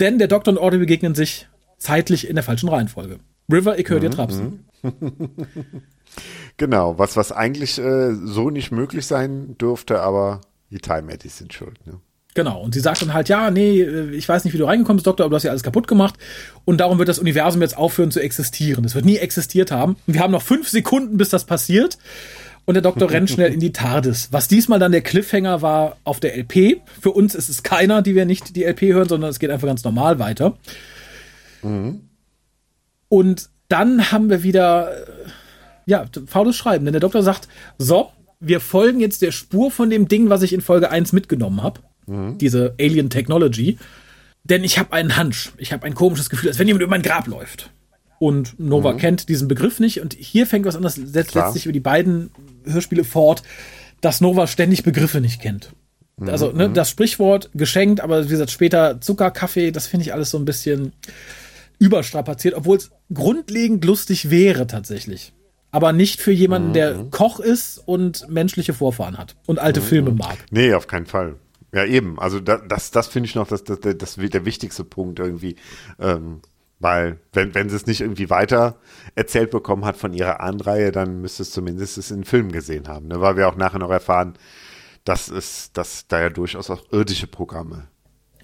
Denn 0.00 0.18
der 0.18 0.28
Doktor 0.28 0.52
und 0.52 0.58
Audrey 0.58 0.80
begegnen 0.80 1.14
sich 1.14 1.48
zeitlich 1.78 2.28
in 2.28 2.34
der 2.34 2.42
falschen 2.42 2.68
Reihenfolge. 2.68 3.20
River, 3.50 3.78
ich 3.78 3.88
höre 3.88 4.00
dir 4.00 4.10
mhm. 4.10 4.14
trapsen. 4.14 4.64
genau, 6.56 6.98
was, 6.98 7.16
was 7.16 7.30
eigentlich 7.30 7.78
äh, 7.78 8.12
so 8.14 8.50
nicht 8.50 8.72
möglich 8.72 9.06
sein 9.06 9.56
dürfte, 9.58 10.00
aber 10.00 10.40
die 10.70 10.78
Time 10.78 11.12
Eddies 11.12 11.38
sind 11.38 11.52
schuld, 11.52 11.86
ne? 11.86 12.00
Genau. 12.34 12.60
Und 12.60 12.74
sie 12.74 12.80
sagt 12.80 13.00
dann 13.00 13.14
halt, 13.14 13.28
ja, 13.28 13.50
nee, 13.50 13.80
äh, 13.80 14.10
ich 14.10 14.28
weiß 14.28 14.44
nicht, 14.44 14.52
wie 14.52 14.58
du 14.58 14.64
reingekommen 14.64 14.96
bist, 14.96 15.06
Doktor, 15.06 15.24
aber 15.24 15.30
du 15.30 15.36
hast 15.36 15.44
ja 15.44 15.50
alles 15.50 15.62
kaputt 15.62 15.86
gemacht. 15.86 16.14
Und 16.64 16.78
darum 16.78 16.98
wird 16.98 17.08
das 17.08 17.20
Universum 17.20 17.62
jetzt 17.62 17.76
aufhören 17.76 18.10
zu 18.10 18.20
existieren. 18.20 18.84
Es 18.84 18.94
wird 18.94 19.04
nie 19.04 19.16
existiert 19.16 19.70
haben. 19.70 19.96
Und 20.06 20.14
wir 20.14 20.20
haben 20.20 20.32
noch 20.32 20.42
fünf 20.42 20.68
Sekunden, 20.68 21.16
bis 21.16 21.28
das 21.28 21.44
passiert. 21.44 21.96
Und 22.66 22.74
der 22.74 22.82
Doktor 22.82 23.10
rennt 23.10 23.30
schnell 23.30 23.52
in 23.52 23.60
die 23.60 23.72
TARDIS. 23.72 24.28
Was 24.32 24.48
diesmal 24.48 24.78
dann 24.78 24.90
der 24.90 25.02
Cliffhanger 25.02 25.62
war 25.62 25.96
auf 26.04 26.18
der 26.18 26.36
LP. 26.36 26.80
Für 27.00 27.10
uns 27.10 27.34
ist 27.34 27.48
es 27.48 27.62
keiner, 27.62 28.02
die 28.02 28.14
wir 28.14 28.24
nicht 28.24 28.56
die 28.56 28.64
LP 28.64 28.82
hören, 28.82 29.08
sondern 29.08 29.30
es 29.30 29.38
geht 29.38 29.50
einfach 29.50 29.68
ganz 29.68 29.84
normal 29.84 30.18
weiter. 30.18 30.56
Mhm. 31.62 32.08
Und 33.08 33.50
dann 33.68 34.10
haben 34.10 34.30
wir 34.30 34.42
wieder, 34.42 34.92
äh, 34.92 35.06
ja, 35.86 36.06
faules 36.26 36.56
Schreiben. 36.56 36.84
Denn 36.86 36.92
der 36.92 37.00
Doktor 37.00 37.22
sagt, 37.22 37.48
so, 37.78 38.10
wir 38.46 38.60
folgen 38.60 39.00
jetzt 39.00 39.22
der 39.22 39.32
Spur 39.32 39.70
von 39.70 39.90
dem 39.90 40.08
Ding, 40.08 40.30
was 40.30 40.42
ich 40.42 40.52
in 40.52 40.60
Folge 40.60 40.90
1 40.90 41.12
mitgenommen 41.12 41.62
habe. 41.62 41.80
Mhm. 42.06 42.38
Diese 42.38 42.74
Alien 42.80 43.10
Technology. 43.10 43.78
Denn 44.44 44.62
ich 44.62 44.78
habe 44.78 44.92
einen 44.92 45.16
Hunch. 45.18 45.52
Ich 45.56 45.72
habe 45.72 45.86
ein 45.86 45.94
komisches 45.94 46.28
Gefühl, 46.28 46.50
als 46.50 46.58
wenn 46.58 46.66
jemand 46.66 46.82
über 46.82 46.90
mein 46.90 47.02
Grab 47.02 47.26
läuft. 47.26 47.70
Und 48.18 48.58
Nova 48.60 48.92
mhm. 48.92 48.98
kennt 48.98 49.28
diesen 49.28 49.48
Begriff 49.48 49.80
nicht. 49.80 50.00
Und 50.00 50.14
hier 50.14 50.46
fängt 50.46 50.66
was 50.66 50.76
anderes, 50.76 50.94
setzt 50.94 51.34
letztlich 51.34 51.66
über 51.66 51.72
die 51.72 51.80
beiden 51.80 52.30
Hörspiele 52.64 53.04
fort, 53.04 53.42
dass 54.00 54.20
Nova 54.20 54.46
ständig 54.46 54.82
Begriffe 54.82 55.20
nicht 55.20 55.40
kennt. 55.40 55.72
Mhm. 56.16 56.28
Also, 56.28 56.52
ne, 56.52 56.70
das 56.70 56.90
Sprichwort 56.90 57.50
geschenkt, 57.54 58.00
aber 58.00 58.24
wie 58.24 58.28
gesagt, 58.28 58.50
später 58.50 59.00
Zucker, 59.00 59.30
Kaffee, 59.30 59.70
das 59.70 59.86
finde 59.86 60.04
ich 60.04 60.12
alles 60.12 60.30
so 60.30 60.38
ein 60.38 60.44
bisschen 60.44 60.92
überstrapaziert, 61.78 62.54
obwohl 62.54 62.76
es 62.76 62.90
grundlegend 63.12 63.84
lustig 63.84 64.30
wäre 64.30 64.66
tatsächlich 64.66 65.32
aber 65.74 65.92
nicht 65.92 66.20
für 66.20 66.30
jemanden, 66.30 66.72
der 66.72 66.94
mhm. 66.94 67.10
Koch 67.10 67.40
ist 67.40 67.78
und 67.78 68.28
menschliche 68.28 68.72
Vorfahren 68.72 69.18
hat 69.18 69.34
und 69.46 69.58
alte 69.58 69.80
mhm. 69.80 69.84
Filme 69.84 70.10
mag. 70.12 70.38
Nee, 70.52 70.72
auf 70.72 70.86
keinen 70.86 71.06
Fall. 71.06 71.34
Ja, 71.74 71.84
eben. 71.84 72.16
Also 72.20 72.38
das, 72.38 72.60
das, 72.68 72.90
das 72.92 73.06
finde 73.08 73.28
ich 73.28 73.34
noch 73.34 73.48
das, 73.48 73.64
das, 73.64 73.80
das, 73.80 74.14
der 74.14 74.44
wichtigste 74.44 74.84
Punkt 74.84 75.18
irgendwie. 75.18 75.56
Ähm, 75.98 76.42
weil, 76.78 77.18
wenn, 77.32 77.56
wenn 77.56 77.68
sie 77.68 77.74
es 77.74 77.86
nicht 77.86 78.02
irgendwie 78.02 78.30
weiter 78.30 78.76
erzählt 79.16 79.50
bekommen 79.50 79.84
hat 79.84 79.96
von 79.96 80.12
ihrer 80.12 80.40
Anreihe, 80.40 80.92
dann 80.92 81.20
müsste 81.20 81.42
es 81.42 81.50
zumindest 81.50 81.98
es 81.98 82.12
in 82.12 82.22
Filmen 82.22 82.52
gesehen 82.52 82.86
haben. 82.86 83.08
Ne? 83.08 83.20
Weil 83.20 83.36
wir 83.36 83.48
auch 83.48 83.56
nachher 83.56 83.80
noch 83.80 83.90
erfahren, 83.90 84.34
dass 85.02 85.28
es, 85.28 85.72
dass 85.72 86.06
da 86.06 86.20
ja 86.20 86.30
durchaus 86.30 86.70
auch 86.70 86.84
irdische 86.92 87.26
Programme 87.26 87.88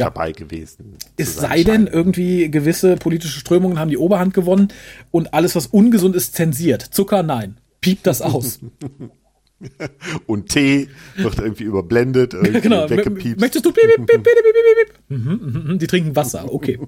ja. 0.01 0.07
dabei 0.07 0.33
gewesen. 0.33 0.97
Es 1.17 1.37
sei 1.37 1.63
denn, 1.63 1.87
irgendwie 1.87 2.51
gewisse 2.51 2.97
politische 2.97 3.39
Strömungen 3.39 3.79
haben 3.79 3.91
die 3.91 3.99
Oberhand 3.99 4.35
gewonnen 4.35 4.69
und 5.11 5.35
alles, 5.35 5.55
was 5.55 5.67
ungesund 5.67 6.17
ist, 6.17 6.35
zensiert. 6.35 6.83
Zucker, 6.83 7.23
nein. 7.23 7.59
Piept 7.81 8.07
das 8.07 8.21
aus. 8.23 8.61
und 10.27 10.49
Tee 10.49 10.89
wird 11.17 11.39
irgendwie 11.39 11.65
überblendet, 11.65 12.35
irgendwie 12.35 12.61
genau. 12.61 12.89
weggepiepst. 12.89 13.41
Möchtest 13.41 13.65
du 13.67 13.73
piep, 13.73 13.85
piep, 13.87 14.07
piep, 14.07 14.23
piep, 14.23 14.35
piep. 14.35 14.95
Mhm, 15.09 15.65
mhm, 15.67 15.79
die 15.79 15.87
trinken 15.87 16.17
Wasser, 16.17 16.53
okay. 16.53 16.79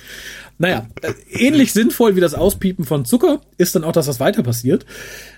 naja, 0.58 0.86
äh, 1.02 1.12
ähnlich 1.30 1.72
sinnvoll 1.72 2.16
wie 2.16 2.20
das 2.20 2.34
Auspiepen 2.34 2.84
von 2.84 3.04
Zucker 3.04 3.40
ist 3.58 3.74
dann 3.74 3.84
auch, 3.84 3.92
dass 3.92 4.06
was 4.06 4.20
weiter 4.20 4.42
passiert. 4.42 4.86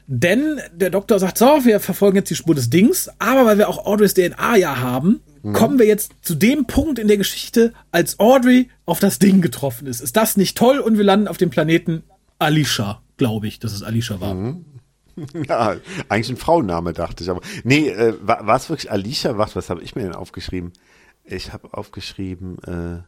Denn 0.06 0.60
der 0.72 0.90
Doktor 0.90 1.18
sagt, 1.18 1.38
so, 1.38 1.64
wir 1.64 1.80
verfolgen 1.80 2.18
jetzt 2.18 2.30
die 2.30 2.36
Spur 2.36 2.54
des 2.54 2.70
Dings, 2.70 3.10
aber 3.18 3.46
weil 3.46 3.58
wir 3.58 3.68
auch 3.68 3.86
Audreys 3.86 4.14
DNA 4.14 4.56
ja 4.56 4.78
haben, 4.78 5.20
mhm. 5.46 5.52
kommen 5.52 5.78
wir 5.78 5.86
jetzt 5.86 6.12
zu 6.22 6.34
dem 6.34 6.66
Punkt 6.66 6.98
in 6.98 7.08
der 7.08 7.16
Geschichte, 7.16 7.72
als 7.90 8.18
Audrey 8.18 8.68
auf 8.84 9.00
das 9.00 9.18
Ding 9.18 9.40
getroffen 9.40 9.86
ist. 9.86 10.00
Ist 10.00 10.16
das 10.16 10.36
nicht 10.36 10.56
toll? 10.56 10.78
Und 10.78 10.98
wir 10.98 11.04
landen 11.04 11.28
auf 11.28 11.36
dem 11.36 11.50
Planeten 11.50 12.02
Alicia, 12.38 13.00
glaube 13.16 13.46
ich, 13.46 13.58
dass 13.58 13.72
es 13.72 13.82
Alicia 13.82 14.20
war. 14.20 14.34
Mhm. 14.34 14.64
Ja, 15.48 15.76
eigentlich 16.10 16.28
ein 16.28 16.36
Frauenname, 16.36 16.92
dachte 16.92 17.24
ich. 17.24 17.30
Aber 17.30 17.40
nee, 17.64 17.88
äh, 17.88 18.12
war, 18.20 18.54
es 18.54 18.68
wirklich 18.68 18.92
Alicia? 18.92 19.38
Was, 19.38 19.56
was 19.56 19.70
habe 19.70 19.82
ich 19.82 19.94
mir 19.94 20.02
denn 20.02 20.14
aufgeschrieben? 20.14 20.74
Ich 21.24 21.54
habe 21.54 21.72
aufgeschrieben, 21.72 22.58
äh, 22.64 23.02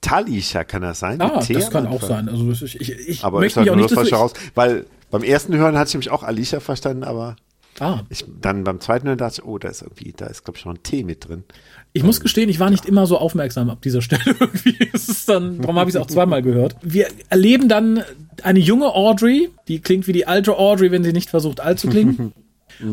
Talisha, 0.00 0.64
kann 0.64 0.80
das 0.80 1.00
sein? 1.00 1.20
Ah, 1.20 1.44
das 1.46 1.70
kann 1.70 1.86
auch 1.86 2.02
sein. 2.02 2.30
Also 2.30 2.64
ich, 2.64 2.80
ich, 2.80 2.90
ich 2.90 3.22
aber 3.22 3.40
möchte 3.40 3.60
mich 3.60 3.70
auch 3.70 3.76
nicht 3.76 3.94
das 3.94 4.12
raus, 4.12 4.32
weil 4.54 4.86
beim 5.10 5.22
ersten 5.22 5.54
Hören 5.54 5.76
hatte 5.76 5.88
ich 5.88 5.94
nämlich 5.94 6.10
auch 6.10 6.22
Alicia 6.22 6.60
verstanden, 6.60 7.04
aber 7.04 7.36
ah. 7.80 8.00
ich, 8.08 8.24
dann 8.40 8.64
beim 8.64 8.80
zweiten 8.80 9.06
Hören 9.06 9.18
dachte 9.18 9.40
ich, 9.40 9.46
oh, 9.46 9.58
da 9.58 9.68
ist 9.68 9.82
irgendwie, 9.82 10.12
da 10.16 10.26
ist 10.26 10.44
glaube 10.44 10.58
ich 10.58 10.64
noch 10.64 10.74
ein 10.74 10.82
T 10.82 11.04
mit 11.04 11.28
drin. 11.28 11.44
Ich 11.92 12.02
muss 12.02 12.20
gestehen, 12.20 12.48
ich 12.48 12.60
war 12.60 12.70
nicht 12.70 12.86
immer 12.86 13.06
so 13.06 13.18
aufmerksam 13.18 13.70
ab 13.70 13.82
dieser 13.82 14.02
Stelle 14.02 14.22
irgendwie. 14.40 14.76
Ist 14.92 15.08
es 15.08 15.24
dann, 15.26 15.60
darum 15.60 15.78
habe 15.78 15.90
ich 15.90 15.96
es 15.96 16.00
auch 16.00 16.06
zweimal 16.06 16.42
gehört. 16.42 16.76
Wir 16.82 17.08
erleben 17.28 17.68
dann 17.68 18.02
eine 18.42 18.58
junge 18.58 18.94
Audrey, 18.94 19.50
die 19.68 19.80
klingt 19.80 20.06
wie 20.06 20.12
die 20.12 20.26
alte 20.26 20.56
Audrey, 20.56 20.90
wenn 20.90 21.04
sie 21.04 21.12
nicht 21.12 21.30
versucht, 21.30 21.60
alt 21.60 21.78
zu 21.78 21.88
klingen. 21.88 22.32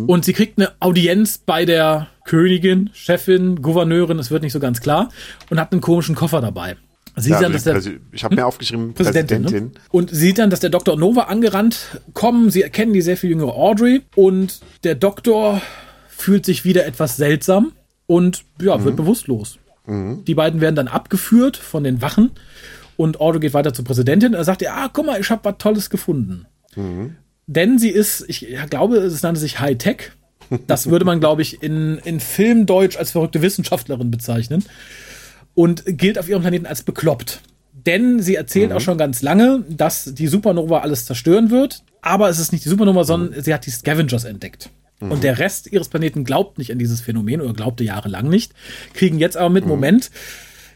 Und 0.07 0.25
sie 0.25 0.33
kriegt 0.33 0.59
eine 0.59 0.71
Audienz 0.81 1.39
bei 1.39 1.65
der 1.65 2.07
Königin, 2.25 2.89
Chefin, 2.93 3.61
Gouverneurin, 3.61 4.19
es 4.19 4.29
wird 4.29 4.43
nicht 4.43 4.53
so 4.53 4.59
ganz 4.59 4.81
klar, 4.81 5.09
und 5.49 5.59
hat 5.59 5.71
einen 5.71 5.81
komischen 5.81 6.15
Koffer 6.15 6.41
dabei. 6.41 6.75
Sie 7.19 7.31
ja, 7.31 7.39
dann, 7.39 7.53
dass 7.53 7.63
der, 7.63 7.81
ich 8.11 8.23
habe 8.23 8.35
mir 8.35 8.41
hm? 8.41 8.47
aufgeschrieben, 8.47 8.93
Präsidentin. 8.93 9.43
Präsidentin. 9.43 9.73
Ne? 9.73 9.81
Und 9.89 10.09
sieht 10.11 10.37
dann, 10.37 10.49
dass 10.49 10.59
der 10.59 10.69
Dr. 10.69 10.97
Nova 10.97 11.23
angerannt 11.23 12.01
kommen. 12.13 12.49
Sie 12.49 12.61
erkennen 12.61 12.93
die 12.93 13.01
sehr 13.01 13.17
viel 13.17 13.29
jüngere 13.29 13.55
Audrey. 13.55 14.01
Und 14.15 14.59
der 14.83 14.95
Doktor 14.95 15.61
fühlt 16.09 16.45
sich 16.45 16.65
wieder 16.65 16.85
etwas 16.85 17.17
seltsam 17.17 17.71
und 18.05 18.43
ja, 18.61 18.77
mhm. 18.77 18.85
wird 18.85 18.95
bewusstlos. 18.95 19.59
Mhm. 19.85 20.23
Die 20.25 20.35
beiden 20.35 20.61
werden 20.61 20.75
dann 20.75 20.87
abgeführt 20.87 21.57
von 21.57 21.83
den 21.83 22.01
Wachen. 22.01 22.31
Und 22.97 23.21
Audrey 23.21 23.39
geht 23.39 23.53
weiter 23.53 23.73
zur 23.73 23.85
Präsidentin. 23.85 24.33
Er 24.33 24.43
sagt, 24.43 24.61
ja, 24.61 24.89
guck 24.91 25.05
mal, 25.05 25.19
ich 25.19 25.29
habe 25.29 25.41
was 25.43 25.55
Tolles 25.57 25.89
gefunden. 25.89 26.45
Mhm. 26.75 27.15
Denn 27.47 27.79
sie 27.79 27.89
ist, 27.89 28.25
ich 28.27 28.45
glaube, 28.69 28.97
es 28.97 29.23
nannte 29.23 29.39
sich 29.39 29.59
Hightech. 29.59 30.11
Das 30.67 30.89
würde 30.89 31.05
man, 31.05 31.19
glaube 31.19 31.41
ich, 31.41 31.61
in, 31.63 31.99
in 31.99 32.19
Filmdeutsch 32.19 32.97
als 32.97 33.11
verrückte 33.11 33.41
Wissenschaftlerin 33.41 34.11
bezeichnen 34.11 34.63
und 35.59 35.83
gilt 35.85 36.17
auf 36.17 36.29
ihrem 36.29 36.41
Planeten 36.41 36.65
als 36.65 36.83
bekloppt. 36.83 37.41
Denn 37.73 38.21
sie 38.21 38.35
erzählt 38.35 38.69
mhm. 38.69 38.77
auch 38.77 38.79
schon 38.79 38.97
ganz 38.97 39.21
lange, 39.21 39.65
dass 39.67 40.05
die 40.13 40.27
Supernova 40.27 40.79
alles 40.79 41.03
zerstören 41.03 41.49
wird. 41.49 41.83
Aber 42.01 42.29
es 42.29 42.39
ist 42.39 42.53
nicht 42.53 42.63
die 42.63 42.69
Supernova, 42.69 43.03
sondern 43.03 43.37
mhm. 43.37 43.41
sie 43.41 43.53
hat 43.53 43.65
die 43.65 43.71
Scavengers 43.71 44.23
entdeckt. 44.23 44.69
Mhm. 45.01 45.11
Und 45.11 45.23
der 45.25 45.37
Rest 45.37 45.69
ihres 45.69 45.89
Planeten 45.89 46.23
glaubt 46.23 46.59
nicht 46.59 46.71
an 46.71 46.79
dieses 46.79 47.01
Phänomen 47.01 47.41
oder 47.41 47.51
glaubte 47.51 47.83
jahrelang 47.83 48.29
nicht. 48.29 48.53
Kriegen 48.93 49.19
jetzt 49.19 49.35
aber 49.35 49.49
mit, 49.49 49.65
mhm. 49.65 49.71
Moment, 49.71 50.11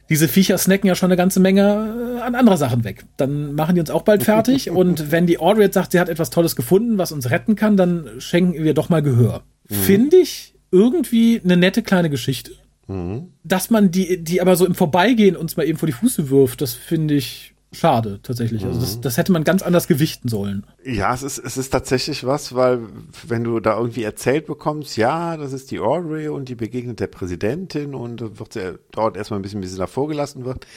diese 0.10 0.28
Viecher 0.28 0.58
snacken 0.58 0.90
ja 0.90 0.96
schon 0.96 1.08
eine 1.08 1.18
ganze 1.18 1.40
Menge 1.40 2.18
äh, 2.18 2.22
an 2.22 2.36
anderer 2.36 2.58
Sachen 2.58 2.84
weg. 2.84 3.06
Dann 3.16 3.56
machen 3.56 3.76
die 3.76 3.80
uns 3.80 3.90
auch 3.90 4.02
bald 4.02 4.24
fertig. 4.26 4.70
und 4.70 5.14
wenn 5.14 5.28
die 5.28 5.40
Audrey 5.40 5.64
jetzt 5.64 5.76
sagt, 5.76 5.94
sie 5.94 6.00
hat 6.02 6.10
etwas 6.10 6.30
Tolles 6.30 6.58
gefunden, 6.58 6.98
was 6.98 7.14
uns 7.14 7.32
retten 7.32 7.56
kann, 7.56 7.78
dann 7.78 8.10
schenken 8.18 8.62
wir 8.66 8.74
doch 8.74 8.90
mal 8.90 9.02
Gehör. 9.02 9.44
Mhm. 9.70 9.76
Finde 9.76 10.18
ich 10.18 10.56
irgendwie 10.72 11.40
eine 11.42 11.56
nette 11.56 11.84
kleine 11.84 12.10
Geschichte. 12.10 12.52
Mhm. 12.88 13.34
Dass 13.44 13.70
man 13.70 13.92
die, 13.92 14.24
die 14.24 14.42
aber 14.42 14.56
so 14.56 14.66
im 14.66 14.76
Vorbeigehen 14.76 15.36
uns 15.36 15.58
mal 15.58 15.66
eben 15.66 15.78
vor 15.78 15.88
die 15.88 15.94
Füße 15.94 16.30
wirft, 16.30 16.62
das 16.62 16.74
finde 16.74 17.16
ich 17.16 17.54
schade 17.74 18.20
tatsächlich. 18.22 18.64
Also 18.66 18.80
das, 18.80 18.98
mhm. 18.98 19.02
das 19.02 19.18
hätte 19.18 19.32
man 19.32 19.44
ganz 19.44 19.62
anders 19.62 19.88
gewichten 19.88 20.28
sollen. 20.28 20.66
Ja, 20.86 21.14
es 21.14 21.24
ist, 21.24 21.40
es 21.40 21.58
ist 21.58 21.72
tatsächlich 21.72 22.26
was, 22.26 22.56
weil 22.56 22.82
wenn 23.28 23.44
du 23.44 23.60
da 23.60 23.78
irgendwie 23.78 24.04
erzählt 24.04 24.46
bekommst, 24.46 24.96
ja, 24.98 25.38
das 25.38 25.54
ist 25.54 25.72
die 25.72 25.80
Audrey 25.80 26.28
und 26.28 26.50
die 26.50 26.56
begegnet 26.56 27.00
der 27.00 27.08
Präsidentin 27.08 27.96
und 27.96 28.40
wird 28.40 28.54
sie, 28.54 28.80
dauert 28.92 29.18
erstmal 29.18 29.40
ein 29.40 29.44
bisschen, 29.44 29.62
bis 29.62 29.72
sie 29.72 29.78
da 29.78 29.88
vorgelassen 29.88 30.46
wird, 30.46 30.68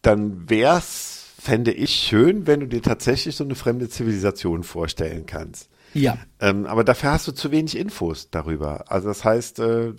dann 0.00 0.48
wär's, 0.48 1.32
fände 1.38 1.72
ich 1.72 1.90
schön, 1.90 2.46
wenn 2.46 2.60
du 2.60 2.66
dir 2.66 2.82
tatsächlich 2.82 3.36
so 3.36 3.44
eine 3.44 3.54
fremde 3.54 3.88
Zivilisation 3.88 4.62
vorstellen 4.62 5.26
kannst. 5.26 5.68
Ja. 5.94 6.18
Ähm, 6.40 6.66
aber 6.66 6.84
dafür 6.84 7.12
hast 7.12 7.28
du 7.28 7.32
zu 7.32 7.50
wenig 7.50 7.76
Infos 7.76 8.30
darüber. 8.30 8.90
Also 8.90 9.08
das 9.08 9.24
heißt, 9.24 9.58
äh, 9.58 9.92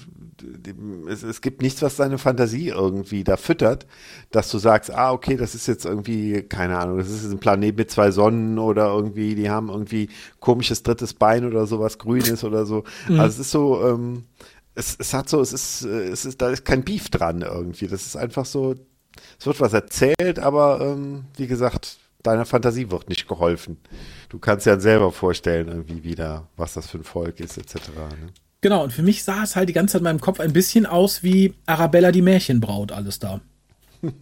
es, 1.10 1.24
es, 1.24 1.42
gibt 1.42 1.62
nichts, 1.62 1.82
was 1.82 1.96
deine 1.96 2.18
Fantasie 2.18 2.70
irgendwie 2.70 3.24
da 3.24 3.38
füttert, 3.38 3.86
dass 4.32 4.50
du 4.50 4.58
sagst, 4.58 4.92
ah, 4.92 5.12
okay, 5.12 5.38
das 5.38 5.56
ist 5.56 5.68
jetzt 5.68 5.86
irgendwie, 5.86 6.44
keine 6.44 6.78
Ahnung, 6.78 6.98
das 6.98 7.10
ist 7.10 7.32
ein 7.32 7.40
Planet 7.40 7.78
mit 7.78 7.92
zwei 7.92 8.12
Sonnen 8.12 8.58
oder 8.60 8.88
irgendwie, 8.88 9.36
die 9.36 9.50
haben 9.50 9.70
irgendwie 9.70 10.10
komisches 10.40 10.84
drittes 10.84 11.14
Bein 11.14 11.46
oder 11.46 11.66
sowas 11.68 11.98
Grünes 11.98 12.44
oder 12.44 12.66
so. 12.66 12.84
Mhm. 13.08 13.20
Also 13.20 13.34
es 13.34 13.48
ist 13.48 13.52
so, 13.52 13.88
ähm, 13.88 14.24
es, 14.76 14.96
es 15.00 15.14
hat 15.14 15.30
so, 15.30 15.42
es 15.42 15.54
ist, 15.54 15.84
es 15.84 16.26
ist, 16.26 16.42
da 16.42 16.50
ist 16.50 16.66
kein 16.66 16.84
Beef 16.84 17.10
dran 17.10 17.42
irgendwie. 17.42 17.88
Das 17.88 18.06
ist 18.06 18.16
einfach 18.16 18.46
so, 18.46 18.76
es 19.40 19.46
wird 19.46 19.60
was 19.60 19.74
erzählt, 19.74 20.40
aber 20.40 20.82
ähm, 20.82 21.26
wie 21.38 21.48
gesagt, 21.48 21.98
deiner 22.24 22.46
Fantasie 22.46 22.90
wird 22.90 23.10
nicht 23.10 23.28
geholfen. 23.28 23.78
Du 24.30 24.40
kannst 24.40 24.66
ja 24.66 24.80
selber 24.80 25.12
vorstellen, 25.12 25.68
irgendwie 25.68 26.04
wieder, 26.04 26.48
was 26.56 26.74
das 26.74 26.90
für 26.90 26.98
ein 26.98 27.04
Volk 27.04 27.40
ist, 27.40 27.58
etc. 27.58 27.90
Ne? 27.90 28.34
Genau, 28.64 28.82
und 28.82 28.94
für 28.94 29.04
mich 29.04 29.26
sah 29.26 29.44
es 29.44 29.58
halt 29.58 29.68
die 29.68 29.74
ganze 29.74 29.92
Zeit 29.92 30.00
in 30.00 30.06
meinem 30.06 30.22
Kopf 30.22 30.40
ein 30.40 30.54
bisschen 30.54 30.86
aus 30.86 31.22
wie 31.22 31.54
Arabella 31.66 32.14
die 32.14 32.22
Märchenbraut, 32.22 32.94
alles 32.94 33.20
da. 33.20 33.42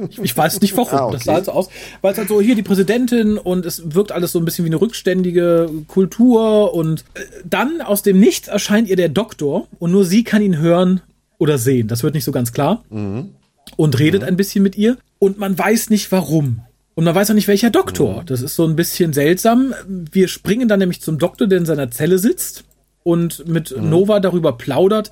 Ich, 0.10 0.18
ich 0.18 0.36
weiß 0.36 0.62
nicht 0.62 0.76
warum. 0.76 0.90
Ah, 0.92 1.06
okay. 1.06 1.14
Das 1.14 1.24
sah 1.26 1.34
halt 1.34 1.46
so 1.46 1.52
aus, 1.52 1.70
weil 2.02 2.12
es 2.12 2.18
halt 2.18 2.28
so 2.28 2.42
hier 2.42 2.56
die 2.56 2.64
Präsidentin 2.64 3.38
und 3.38 3.68
es 3.68 3.94
wirkt 3.94 4.12
alles 4.12 4.32
so 4.32 4.40
ein 4.40 4.46
bisschen 4.46 4.66
wie 4.66 4.70
eine 4.70 4.82
rückständige 4.82 5.70
Kultur 5.88 6.74
und 6.74 7.06
äh, 7.14 7.22
dann 7.46 7.82
aus 7.82 8.02
dem 8.02 8.20
Nichts 8.20 8.48
erscheint 8.48 8.90
ihr 8.90 8.96
der 8.96 9.10
Doktor 9.10 9.68
und 9.78 9.92
nur 9.92 10.06
sie 10.06 10.24
kann 10.24 10.42
ihn 10.42 10.58
hören 10.58 11.02
oder 11.38 11.60
sehen. 11.60 11.88
Das 11.88 12.02
wird 12.02 12.16
nicht 12.16 12.26
so 12.26 12.32
ganz 12.32 12.52
klar. 12.52 12.84
Mhm. 12.90 13.30
Und 13.78 14.00
redet 14.00 14.24
mhm. 14.24 14.28
ein 14.30 14.38
bisschen 14.38 14.64
mit 14.64 14.76
ihr 14.76 14.98
und 15.20 15.38
man 15.38 15.56
weiß 15.56 15.92
nicht 15.92 16.12
warum. 16.12 16.62
Und 16.96 17.04
man 17.04 17.14
weiß 17.14 17.30
auch 17.30 17.36
nicht, 17.36 17.48
welcher 17.48 17.70
Doktor. 17.70 18.22
Mhm. 18.22 18.26
Das 18.26 18.42
ist 18.42 18.56
so 18.56 18.66
ein 18.66 18.76
bisschen 18.76 19.14
seltsam. 19.14 19.76
Wir 19.88 20.28
springen 20.28 20.68
dann 20.68 20.80
nämlich 20.80 21.02
zum 21.02 21.20
Doktor, 21.20 21.46
der 21.46 21.60
in 21.60 21.66
seiner 21.68 21.92
Zelle 21.92 22.18
sitzt 22.18 22.64
und 23.04 23.48
mit 23.48 23.76
mhm. 23.76 23.90
Nova 23.90 24.20
darüber 24.20 24.54
plaudert, 24.54 25.12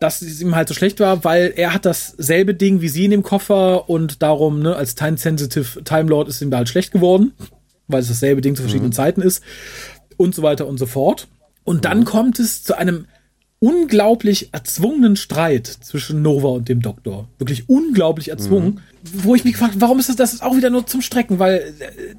dass 0.00 0.20
es 0.20 0.40
ihm 0.40 0.56
halt 0.56 0.68
so 0.68 0.74
schlecht 0.74 0.98
war, 1.00 1.22
weil 1.24 1.52
er 1.54 1.72
hat 1.72 1.84
dasselbe 1.84 2.54
Ding 2.54 2.80
wie 2.80 2.88
sie 2.88 3.04
in 3.04 3.12
dem 3.12 3.22
Koffer 3.22 3.88
und 3.88 4.22
darum, 4.22 4.60
ne, 4.60 4.74
als 4.74 4.94
Time-Sensitive 4.96 5.84
Time 5.84 6.08
Lord 6.08 6.28
ist 6.28 6.42
ihm 6.42 6.50
da 6.50 6.58
halt 6.58 6.68
schlecht 6.68 6.92
geworden, 6.92 7.32
weil 7.86 8.00
es 8.00 8.08
dasselbe 8.08 8.40
Ding 8.40 8.56
zu 8.56 8.62
verschiedenen 8.62 8.90
mhm. 8.90 8.94
Zeiten 8.94 9.22
ist 9.22 9.42
und 10.16 10.34
so 10.34 10.42
weiter 10.42 10.66
und 10.66 10.78
so 10.78 10.86
fort. 10.86 11.28
Und 11.64 11.84
dann 11.84 12.00
mhm. 12.00 12.04
kommt 12.04 12.40
es 12.40 12.64
zu 12.64 12.76
einem 12.76 13.06
unglaublich 13.62 14.48
erzwungenen 14.50 15.14
Streit 15.14 15.68
zwischen 15.68 16.20
Nova 16.20 16.48
und 16.48 16.68
dem 16.68 16.82
Doktor. 16.82 17.28
Wirklich 17.38 17.68
unglaublich 17.68 18.28
erzwungen. 18.28 18.74
Mhm. 18.74 18.78
Wo 19.22 19.34
ich 19.36 19.44
mich 19.44 19.54
gefragt 19.54 19.74
warum 19.78 20.00
ist 20.00 20.08
das, 20.08 20.16
das 20.16 20.32
ist 20.32 20.42
auch 20.42 20.56
wieder 20.56 20.70
nur 20.70 20.86
zum 20.86 21.00
Strecken, 21.00 21.38
weil 21.38 21.72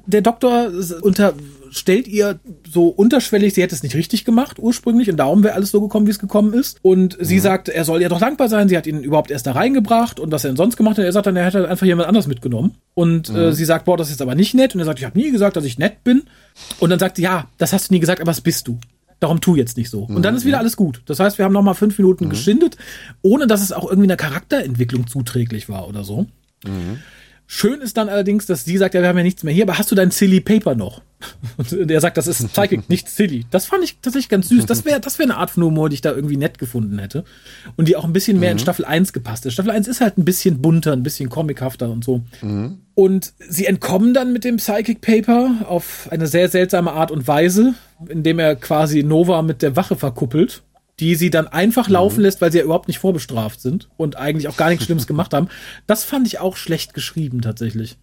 der 0.06 0.22
Doktor 0.22 0.70
unterstellt 1.02 2.08
ihr 2.08 2.38
so 2.70 2.88
unterschwellig, 2.88 3.52
sie 3.54 3.62
hätte 3.62 3.74
es 3.74 3.82
nicht 3.82 3.94
richtig 3.94 4.24
gemacht 4.24 4.58
ursprünglich 4.58 5.10
und 5.10 5.18
darum 5.18 5.42
wäre 5.42 5.54
alles 5.54 5.70
so 5.70 5.82
gekommen, 5.82 6.06
wie 6.06 6.12
es 6.12 6.18
gekommen 6.18 6.54
ist. 6.54 6.78
Und 6.80 7.18
mhm. 7.18 7.24
sie 7.24 7.38
sagt, 7.38 7.68
er 7.68 7.84
soll 7.84 8.00
ihr 8.00 8.08
doch 8.08 8.20
dankbar 8.20 8.48
sein, 8.48 8.70
sie 8.70 8.76
hat 8.76 8.86
ihn 8.86 9.02
überhaupt 9.02 9.30
erst 9.30 9.46
da 9.46 9.52
reingebracht 9.52 10.20
und 10.20 10.32
was 10.32 10.44
er 10.44 10.50
denn 10.50 10.56
sonst 10.56 10.76
gemacht 10.76 10.96
hat. 10.96 11.04
Er 11.04 11.12
sagt 11.12 11.26
dann, 11.26 11.36
er 11.36 11.44
hätte 11.44 11.68
einfach 11.68 11.86
jemand 11.86 12.08
anders 12.08 12.26
mitgenommen. 12.26 12.74
Und 12.94 13.28
äh, 13.28 13.32
mhm. 13.32 13.38
äh, 13.38 13.52
sie 13.52 13.66
sagt, 13.66 13.84
boah, 13.84 13.98
das 13.98 14.10
ist 14.10 14.22
aber 14.22 14.34
nicht 14.34 14.54
nett. 14.54 14.74
Und 14.74 14.80
er 14.80 14.86
sagt, 14.86 14.98
ich 14.98 15.04
habe 15.04 15.18
nie 15.18 15.30
gesagt, 15.30 15.56
dass 15.56 15.64
ich 15.64 15.78
nett 15.78 16.04
bin. 16.04 16.22
Und 16.80 16.88
dann 16.88 16.98
sagt 16.98 17.16
sie, 17.16 17.22
ja, 17.22 17.48
das 17.58 17.74
hast 17.74 17.90
du 17.90 17.94
nie 17.94 18.00
gesagt, 18.00 18.22
aber 18.22 18.30
was 18.30 18.40
bist 18.40 18.66
du? 18.66 18.78
Darum 19.24 19.40
tu 19.40 19.56
jetzt 19.56 19.78
nicht 19.78 19.88
so. 19.88 20.02
Und 20.02 20.20
dann 20.20 20.36
ist 20.36 20.44
wieder 20.44 20.58
alles 20.58 20.76
gut. 20.76 21.00
Das 21.06 21.18
heißt, 21.18 21.38
wir 21.38 21.46
haben 21.46 21.54
noch 21.54 21.62
mal 21.62 21.72
fünf 21.72 21.96
Minuten 21.96 22.26
mhm. 22.26 22.28
geschindet, 22.28 22.76
ohne 23.22 23.46
dass 23.46 23.62
es 23.62 23.72
auch 23.72 23.84
irgendwie 23.88 24.06
einer 24.06 24.18
Charakterentwicklung 24.18 25.06
zuträglich 25.06 25.70
war 25.70 25.88
oder 25.88 26.04
so. 26.04 26.26
Mhm. 26.62 26.98
Schön 27.46 27.80
ist 27.80 27.96
dann 27.96 28.10
allerdings, 28.10 28.44
dass 28.44 28.66
sie 28.66 28.76
sagt, 28.76 28.92
ja, 28.92 29.00
wir 29.00 29.08
haben 29.08 29.16
ja 29.16 29.22
nichts 29.22 29.42
mehr 29.42 29.54
hier, 29.54 29.64
aber 29.64 29.78
hast 29.78 29.90
du 29.90 29.94
dein 29.94 30.10
Silly 30.10 30.42
Paper 30.42 30.74
noch? 30.74 31.00
Und 31.56 31.90
er 31.90 32.00
sagt, 32.00 32.16
das 32.16 32.26
ist 32.26 32.52
Psychic, 32.52 32.88
nicht 32.88 33.08
Silly. 33.08 33.46
Das 33.50 33.66
fand 33.66 33.84
ich 33.84 33.98
tatsächlich 34.00 34.28
ganz 34.28 34.48
süß. 34.48 34.66
Das 34.66 34.84
wäre 34.84 35.00
das 35.00 35.18
wäre 35.18 35.30
eine 35.30 35.38
Art 35.38 35.50
von 35.50 35.62
Humor, 35.64 35.88
die 35.88 35.94
ich 35.94 36.00
da 36.00 36.12
irgendwie 36.12 36.36
nett 36.36 36.58
gefunden 36.58 36.98
hätte. 36.98 37.24
Und 37.76 37.88
die 37.88 37.96
auch 37.96 38.04
ein 38.04 38.12
bisschen 38.12 38.40
mehr 38.40 38.50
mhm. 38.50 38.58
in 38.58 38.58
Staffel 38.60 38.84
1 38.84 39.12
gepasst 39.12 39.46
ist. 39.46 39.54
Staffel 39.54 39.70
1 39.70 39.88
ist 39.88 40.00
halt 40.00 40.18
ein 40.18 40.24
bisschen 40.24 40.60
bunter, 40.60 40.92
ein 40.92 41.02
bisschen 41.02 41.30
comichafter 41.30 41.90
und 41.90 42.04
so. 42.04 42.22
Mhm. 42.42 42.78
Und 42.94 43.32
sie 43.48 43.66
entkommen 43.66 44.14
dann 44.14 44.32
mit 44.32 44.44
dem 44.44 44.56
Psychic 44.56 45.00
Paper 45.00 45.66
auf 45.68 46.08
eine 46.10 46.26
sehr 46.26 46.48
seltsame 46.48 46.92
Art 46.92 47.10
und 47.10 47.26
Weise, 47.26 47.74
indem 48.08 48.38
er 48.38 48.56
quasi 48.56 49.02
Nova 49.02 49.42
mit 49.42 49.62
der 49.62 49.76
Wache 49.76 49.96
verkuppelt 49.96 50.62
die 51.00 51.16
sie 51.16 51.30
dann 51.30 51.48
einfach 51.48 51.88
laufen 51.88 52.18
mhm. 52.18 52.22
lässt, 52.22 52.40
weil 52.40 52.52
sie 52.52 52.58
ja 52.58 52.64
überhaupt 52.64 52.88
nicht 52.88 52.98
vorbestraft 52.98 53.60
sind 53.60 53.88
und 53.96 54.16
eigentlich 54.16 54.48
auch 54.48 54.56
gar 54.56 54.70
nichts 54.70 54.84
Schlimmes 54.84 55.06
gemacht 55.08 55.34
haben. 55.34 55.48
Das 55.86 56.04
fand 56.04 56.26
ich 56.26 56.38
auch 56.38 56.56
schlecht 56.56 56.94
geschrieben 56.94 57.40
tatsächlich. 57.40 57.98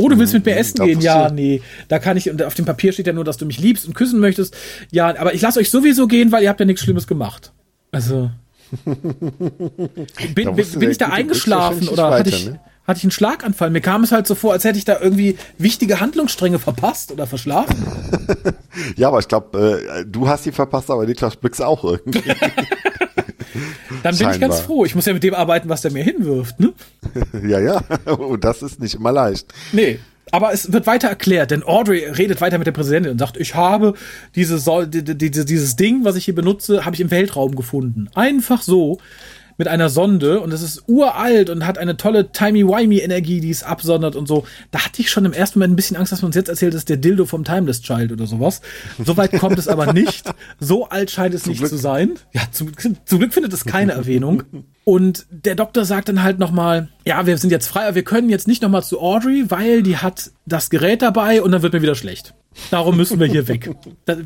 Oh, 0.00 0.08
du 0.08 0.16
willst 0.16 0.32
mit 0.32 0.46
mir 0.46 0.52
mhm. 0.52 0.58
essen 0.58 0.84
gehen? 0.84 1.00
Ja, 1.00 1.28
nee. 1.28 1.60
Da 1.88 1.98
kann 1.98 2.16
ich, 2.16 2.30
und 2.30 2.40
auf 2.44 2.54
dem 2.54 2.64
Papier 2.64 2.92
steht 2.92 3.08
ja 3.08 3.12
nur, 3.12 3.24
dass 3.24 3.36
du 3.36 3.46
mich 3.46 3.58
liebst 3.58 3.84
und 3.84 3.94
küssen 3.94 4.20
möchtest. 4.20 4.56
Ja, 4.92 5.08
aber 5.18 5.34
ich 5.34 5.42
lasse 5.42 5.58
euch 5.58 5.70
sowieso 5.70 6.06
gehen, 6.06 6.30
weil 6.30 6.44
ihr 6.44 6.48
habt 6.48 6.60
ja 6.60 6.66
nichts 6.66 6.82
Schlimmes 6.82 7.08
gemacht. 7.08 7.52
Also. 7.90 8.30
bin, 8.84 10.54
bin, 10.54 10.54
bin 10.54 10.90
ich 10.90 10.98
da 10.98 11.08
eingeschlafen 11.08 11.88
oder 11.88 12.04
weiter, 12.04 12.18
hatte 12.18 12.28
ich, 12.28 12.46
ne? 12.46 12.60
hatte 12.86 12.98
ich 12.98 13.04
einen 13.04 13.10
Schlaganfall. 13.10 13.70
Mir 13.70 13.80
kam 13.80 14.04
es 14.04 14.12
halt 14.12 14.28
so 14.28 14.36
vor, 14.36 14.52
als 14.52 14.62
hätte 14.62 14.78
ich 14.78 14.84
da 14.84 15.00
irgendwie 15.00 15.36
wichtige 15.58 15.98
Handlungsstränge 15.98 16.60
verpasst 16.60 17.10
oder 17.10 17.26
verschlafen. 17.26 17.76
ja, 18.96 19.08
aber 19.08 19.18
ich 19.18 19.26
glaube, 19.26 19.82
äh, 19.98 20.04
du 20.06 20.28
hast 20.28 20.46
die 20.46 20.52
verpasst, 20.52 20.92
aber 20.92 21.06
Niklas 21.06 21.34
Blix 21.34 21.60
auch 21.60 21.82
irgendwie. 21.82 22.22
Dann 24.02 24.16
bin 24.16 24.30
ich 24.30 24.40
ganz 24.40 24.60
froh. 24.60 24.84
Ich 24.84 24.94
muss 24.94 25.06
ja 25.06 25.12
mit 25.12 25.22
dem 25.22 25.34
arbeiten, 25.34 25.68
was 25.68 25.82
der 25.82 25.92
mir 25.92 26.02
hinwirft, 26.02 26.60
ne? 26.60 26.72
ja, 27.48 27.60
ja. 27.60 27.82
Und 28.12 28.44
das 28.44 28.62
ist 28.62 28.80
nicht 28.80 28.94
immer 28.94 29.12
leicht. 29.12 29.52
Nee. 29.72 29.98
Aber 30.30 30.52
es 30.52 30.72
wird 30.72 30.86
weiter 30.86 31.08
erklärt, 31.08 31.50
denn 31.50 31.62
Audrey 31.62 32.04
redet 32.04 32.40
weiter 32.42 32.58
mit 32.58 32.66
der 32.66 32.72
Präsidentin 32.72 33.12
und 33.12 33.18
sagt, 33.18 33.38
ich 33.38 33.54
habe 33.54 33.94
diese, 34.34 34.58
diese, 34.86 35.44
dieses 35.46 35.76
Ding, 35.76 36.04
was 36.04 36.16
ich 36.16 36.26
hier 36.26 36.34
benutze, 36.34 36.84
habe 36.84 36.94
ich 36.94 37.00
im 37.00 37.10
Weltraum 37.10 37.56
gefunden. 37.56 38.08
Einfach 38.14 38.60
so 38.60 38.98
mit 39.58 39.68
einer 39.68 39.88
Sonde 39.88 40.40
und 40.40 40.52
es 40.52 40.62
ist 40.62 40.84
uralt 40.86 41.50
und 41.50 41.66
hat 41.66 41.78
eine 41.78 41.96
tolle 41.96 42.30
timey-wimey-Energie, 42.30 43.40
die 43.40 43.50
es 43.50 43.64
absondert 43.64 44.14
und 44.14 44.28
so. 44.28 44.44
Da 44.70 44.84
hatte 44.84 45.02
ich 45.02 45.10
schon 45.10 45.24
im 45.24 45.32
ersten 45.32 45.58
Moment 45.58 45.72
ein 45.72 45.76
bisschen 45.76 45.96
Angst, 45.96 46.12
dass 46.12 46.22
man 46.22 46.28
uns 46.28 46.36
jetzt 46.36 46.48
erzählt, 46.48 46.72
das 46.72 46.82
ist 46.82 46.88
der 46.88 46.96
Dildo 46.96 47.26
vom 47.26 47.44
Timeless 47.44 47.82
Child 47.82 48.12
oder 48.12 48.26
sowas. 48.26 48.62
Soweit 49.04 49.32
kommt 49.32 49.58
es 49.58 49.66
aber 49.68 49.92
nicht. 49.92 50.30
So 50.60 50.88
alt 50.88 51.10
scheint 51.10 51.34
es 51.34 51.46
nicht 51.46 51.58
Glück. 51.58 51.70
zu 51.70 51.76
sein. 51.76 52.12
Ja, 52.32 52.42
zum, 52.52 52.70
zum 53.04 53.18
Glück 53.18 53.34
findet 53.34 53.52
es 53.52 53.64
keine 53.64 53.92
Erwähnung. 53.92 54.44
Und 54.84 55.26
der 55.30 55.56
Doktor 55.56 55.84
sagt 55.84 56.08
dann 56.08 56.22
halt 56.22 56.38
nochmal, 56.38 56.88
ja, 57.04 57.26
wir 57.26 57.36
sind 57.36 57.50
jetzt 57.50 57.66
frei, 57.66 57.82
aber 57.82 57.96
wir 57.96 58.04
können 58.04 58.30
jetzt 58.30 58.46
nicht 58.46 58.62
nochmal 58.62 58.84
zu 58.84 59.00
Audrey, 59.00 59.44
weil 59.48 59.82
die 59.82 59.98
hat 59.98 60.30
das 60.46 60.70
Gerät 60.70 61.02
dabei 61.02 61.42
und 61.42 61.50
dann 61.52 61.62
wird 61.62 61.72
mir 61.72 61.82
wieder 61.82 61.96
schlecht. 61.96 62.34
Darum 62.70 62.96
müssen 62.96 63.18
wir 63.20 63.26
hier 63.26 63.48
weg. 63.48 63.70
Das, 64.04 64.18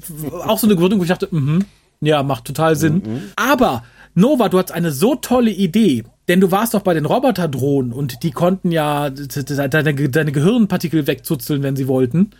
auch 0.46 0.58
so 0.58 0.66
eine 0.66 0.76
Gründung, 0.76 1.00
wo 1.00 1.04
ich 1.04 1.08
dachte, 1.08 1.28
mhm, 1.30 1.64
ja, 2.00 2.22
macht 2.22 2.44
total 2.44 2.76
Sinn. 2.76 2.94
Mhm. 2.94 3.22
Aber 3.36 3.84
Nova, 4.14 4.48
du 4.48 4.58
hast 4.58 4.72
eine 4.72 4.92
so 4.92 5.14
tolle 5.14 5.50
Idee. 5.50 6.04
Denn 6.28 6.40
du 6.40 6.50
warst 6.50 6.74
doch 6.74 6.82
bei 6.82 6.94
den 6.94 7.04
Roboterdrohnen 7.04 7.92
und 7.92 8.22
die 8.22 8.30
konnten 8.30 8.70
ja 8.70 9.10
deine, 9.10 9.94
deine 10.08 10.32
Gehirnpartikel 10.32 11.06
wegzuzeln, 11.06 11.62
wenn 11.62 11.74
sie 11.74 11.88
wollten. 11.88 12.30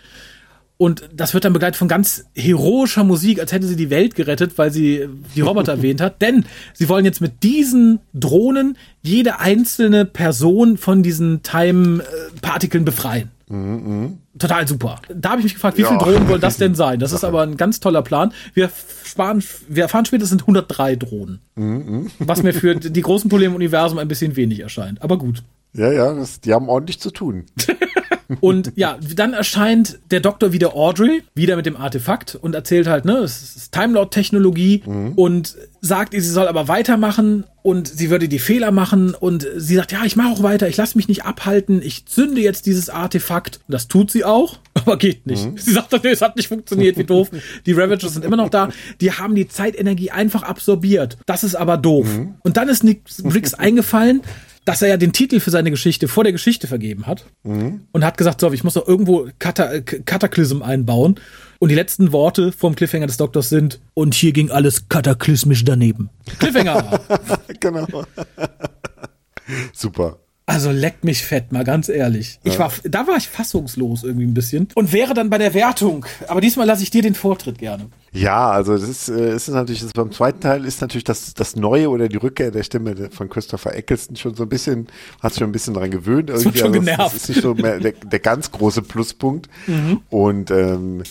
Und 0.79 1.09
das 1.15 1.35
wird 1.35 1.45
dann 1.45 1.53
begleitet 1.53 1.77
von 1.77 1.89
ganz 1.89 2.25
heroischer 2.35 3.05
Musik, 3.05 3.39
als 3.39 3.53
hätte 3.53 3.67
sie 3.67 3.77
die 3.77 3.91
Welt 3.91 4.15
gerettet, 4.15 4.57
weil 4.57 4.73
sie 4.73 5.09
die 5.35 5.41
Roboter 5.41 5.73
erwähnt 5.75 6.01
hat. 6.01 6.23
Denn 6.23 6.45
sie 6.75 6.89
wollen 6.89 7.05
jetzt 7.05 7.21
mit 7.21 7.43
diesen 7.43 8.01
Drohnen 8.15 8.77
jede 9.03 9.39
einzelne 9.41 10.05
Person 10.05 10.79
von 10.79 11.03
diesen 11.03 11.43
Time-Partikeln 11.43 12.85
befreien. 12.85 13.31
Mhm, 13.53 14.19
Total 14.39 14.67
super. 14.67 15.01
Da 15.15 15.31
habe 15.31 15.41
ich 15.41 15.45
mich 15.45 15.55
gefragt, 15.55 15.77
wie 15.77 15.83
ja. 15.83 15.89
viele 15.89 16.01
Drohnen 16.01 16.29
wollen 16.29 16.41
das 16.41 16.57
denn 16.57 16.75
sein? 16.75 16.99
Das 16.99 17.13
ist 17.13 17.23
aber 17.23 17.43
ein 17.43 17.59
ganz 17.59 17.81
toller 17.81 18.01
Plan. 18.01 18.33
Wir, 18.55 18.71
sparen, 19.05 19.45
wir 19.69 19.83
erfahren 19.83 20.07
später, 20.07 20.25
es 20.25 20.31
sind 20.31 20.41
103 20.41 20.97
Drohnen. 20.97 21.41
Mhm. 21.57 22.11
Was 22.19 22.43
mir 22.43 22.55
für 22.55 22.77
die 22.77 23.01
großen 23.03 23.29
Probleme 23.29 23.51
im 23.51 23.57
Universum 23.57 23.99
ein 23.99 24.09
bisschen 24.09 24.37
wenig 24.37 24.61
erscheint. 24.61 25.03
Aber 25.03 25.19
gut. 25.19 25.43
Ja, 25.75 25.93
ja, 25.93 26.15
das, 26.15 26.41
die 26.41 26.55
haben 26.55 26.71
ordentlich 26.71 26.99
zu 26.99 27.11
tun. 27.11 27.45
Und 28.41 28.73
ja, 28.77 28.99
dann 29.17 29.33
erscheint 29.33 29.99
der 30.11 30.21
Doktor 30.21 30.53
wieder 30.53 30.75
Audrey, 30.75 31.23
wieder 31.35 31.57
mit 31.57 31.67
dem 31.67 31.77
Artefakt 31.77 32.35
und 32.35 32.55
erzählt 32.55 32.87
halt, 32.87 33.05
ne, 33.05 33.19
es 33.19 33.57
ist 33.57 33.73
Timelord-Technologie 33.73 34.83
mhm. 34.87 35.13
und 35.13 35.57
sagt, 35.81 36.13
sie 36.13 36.21
soll 36.21 36.47
aber 36.47 36.69
weitermachen 36.69 37.45
und 37.63 37.89
sie 37.89 38.11
würde 38.11 38.29
die 38.29 38.39
Fehler 38.39 38.71
machen 38.71 39.15
und 39.15 39.47
sie 39.57 39.75
sagt, 39.75 39.93
ja, 39.93 40.05
ich 40.05 40.17
mache 40.17 40.29
auch 40.29 40.43
weiter, 40.43 40.69
ich 40.69 40.77
lasse 40.77 40.97
mich 40.97 41.09
nicht 41.09 41.25
abhalten, 41.25 41.81
ich 41.83 42.07
zünde 42.07 42.41
jetzt 42.41 42.67
dieses 42.67 42.89
Artefakt. 42.89 43.61
Und 43.67 43.73
das 43.73 43.89
tut 43.89 44.11
sie 44.11 44.25
auch, 44.25 44.59
aber 44.75 44.97
geht 44.97 45.27
nicht. 45.27 45.45
Mhm. 45.45 45.59
Sie 45.59 45.73
sagt, 45.73 45.93
nee, 46.05 46.11
es 46.11 46.23
hat 46.23 46.37
nicht 46.37 46.49
funktioniert, 46.49 46.97
wie 46.99 47.05
doof. 47.05 47.31
Die 47.67 47.73
Ravagers 47.73 48.15
sind 48.15 48.25
immer 48.25 48.37
noch 48.37 48.49
da. 48.49 48.71
Die 49.01 49.13
haben 49.13 49.35
die 49.35 49.49
Zeitenergie 49.49 50.11
einfach 50.11 50.43
absorbiert. 50.43 51.19
Das 51.27 51.45
ist 51.45 51.55
aber 51.55 51.77
doof. 51.77 52.07
Mhm. 52.07 52.35
Und 52.43 52.57
dann 52.57 52.69
ist 52.69 52.85
Nick 52.85 53.03
Briggs 53.23 53.55
eingefallen, 53.55 54.23
dass 54.65 54.83
er 54.83 54.89
ja 54.89 54.97
den 54.97 55.13
Titel 55.13 55.41
für 55.41 55.51
seine 55.51 55.71
Geschichte 55.71 56.09
vor 56.09 56.25
der 56.25 56.33
Geschichte 56.33 56.67
vergeben 56.67 57.07
hat 57.07 57.27
mhm. 57.43 57.83
und 57.93 58.05
hat 58.05 58.17
gesagt, 58.17 58.41
so, 58.41 58.53
ich 58.53 58.65
muss 58.65 58.75
doch 58.75 58.87
irgendwo 58.87 59.29
Kata 59.39 59.81
Kataklysm 59.81 60.63
einbauen. 60.63 61.17
Und 61.59 61.69
die 61.69 61.75
letzten 61.77 62.13
Worte 62.13 62.51
vom 62.51 62.75
Cliffhanger 62.75 63.07
des 63.07 63.19
Doktors 63.19 63.49
sind, 63.49 63.81
und 63.95 64.15
hier 64.15 64.33
ging 64.33 64.51
alles 64.51 64.89
kataklysmisch 64.89 65.65
daneben. 65.65 66.11
Cliffhanger! 66.39 67.01
genau. 67.61 67.87
Super. 69.73 70.19
Also 70.53 70.71
leckt 70.71 71.03
mich 71.03 71.25
fett, 71.25 71.51
mal 71.51 71.65
ganz 71.65 71.89
ehrlich. 71.89 72.39
Ich 72.45 72.59
war, 72.59 72.71
da 72.85 73.07
war 73.07 73.17
ich 73.17 73.27
fassungslos 73.27 74.05
irgendwie 74.05 74.27
ein 74.27 74.35
bisschen 74.35 74.69
und 74.75 74.93
wäre 74.93 75.15
dann 75.15 75.31
bei 75.31 75.39
der 75.39 75.55
Wertung. 75.55 76.05
Aber 76.29 76.43
diesmal 76.43 76.67
lasse 76.67 76.83
ich 76.83 76.91
dir 76.91 77.01
den 77.01 77.15
Vortritt 77.15 77.57
gerne. 77.59 77.87
Ja, 78.13 78.51
also 78.51 78.77
das 78.77 78.87
ist, 78.87 79.09
äh, 79.09 79.35
ist 79.35 79.49
natürlich, 79.49 79.81
das 79.81 79.93
beim 79.95 80.13
zweiten 80.13 80.41
Teil 80.41 80.67
ist 80.67 80.83
natürlich 80.83 81.05
das, 81.05 81.33
das 81.33 81.57
Neue 81.57 81.89
oder 81.89 82.07
die 82.07 82.19
Rückkehr 82.19 82.51
der 82.51 82.65
Stimme 82.65 83.09
von 83.11 83.31
Christopher 83.31 83.75
Eccleston 83.75 84.17
schon 84.17 84.35
so 84.35 84.43
ein 84.43 84.51
bisschen, 84.51 84.89
hat 85.23 85.33
sich 85.33 85.39
schon 85.39 85.49
ein 85.49 85.53
bisschen 85.53 85.73
daran 85.73 85.91
gewöhnt. 85.91 86.29
Irgendwie. 86.29 86.33
Das 86.33 86.45
wird 86.45 86.59
schon 86.59 86.75
also 86.75 86.81
genervt. 86.81 87.15
Das 87.15 87.23
ist 87.23 87.29
nicht 87.31 87.41
so 87.41 87.55
mehr 87.55 87.81
der, 87.81 87.93
der 87.93 88.21
ganz 88.21 88.51
große 88.51 88.83
Pluspunkt. 88.83 89.49
Mhm. 89.67 90.03
Und 90.11 90.51
ähm, 90.51 91.03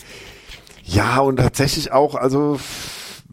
ja, 0.84 1.18
und 1.18 1.38
tatsächlich 1.38 1.90
auch, 1.90 2.14
also 2.14 2.60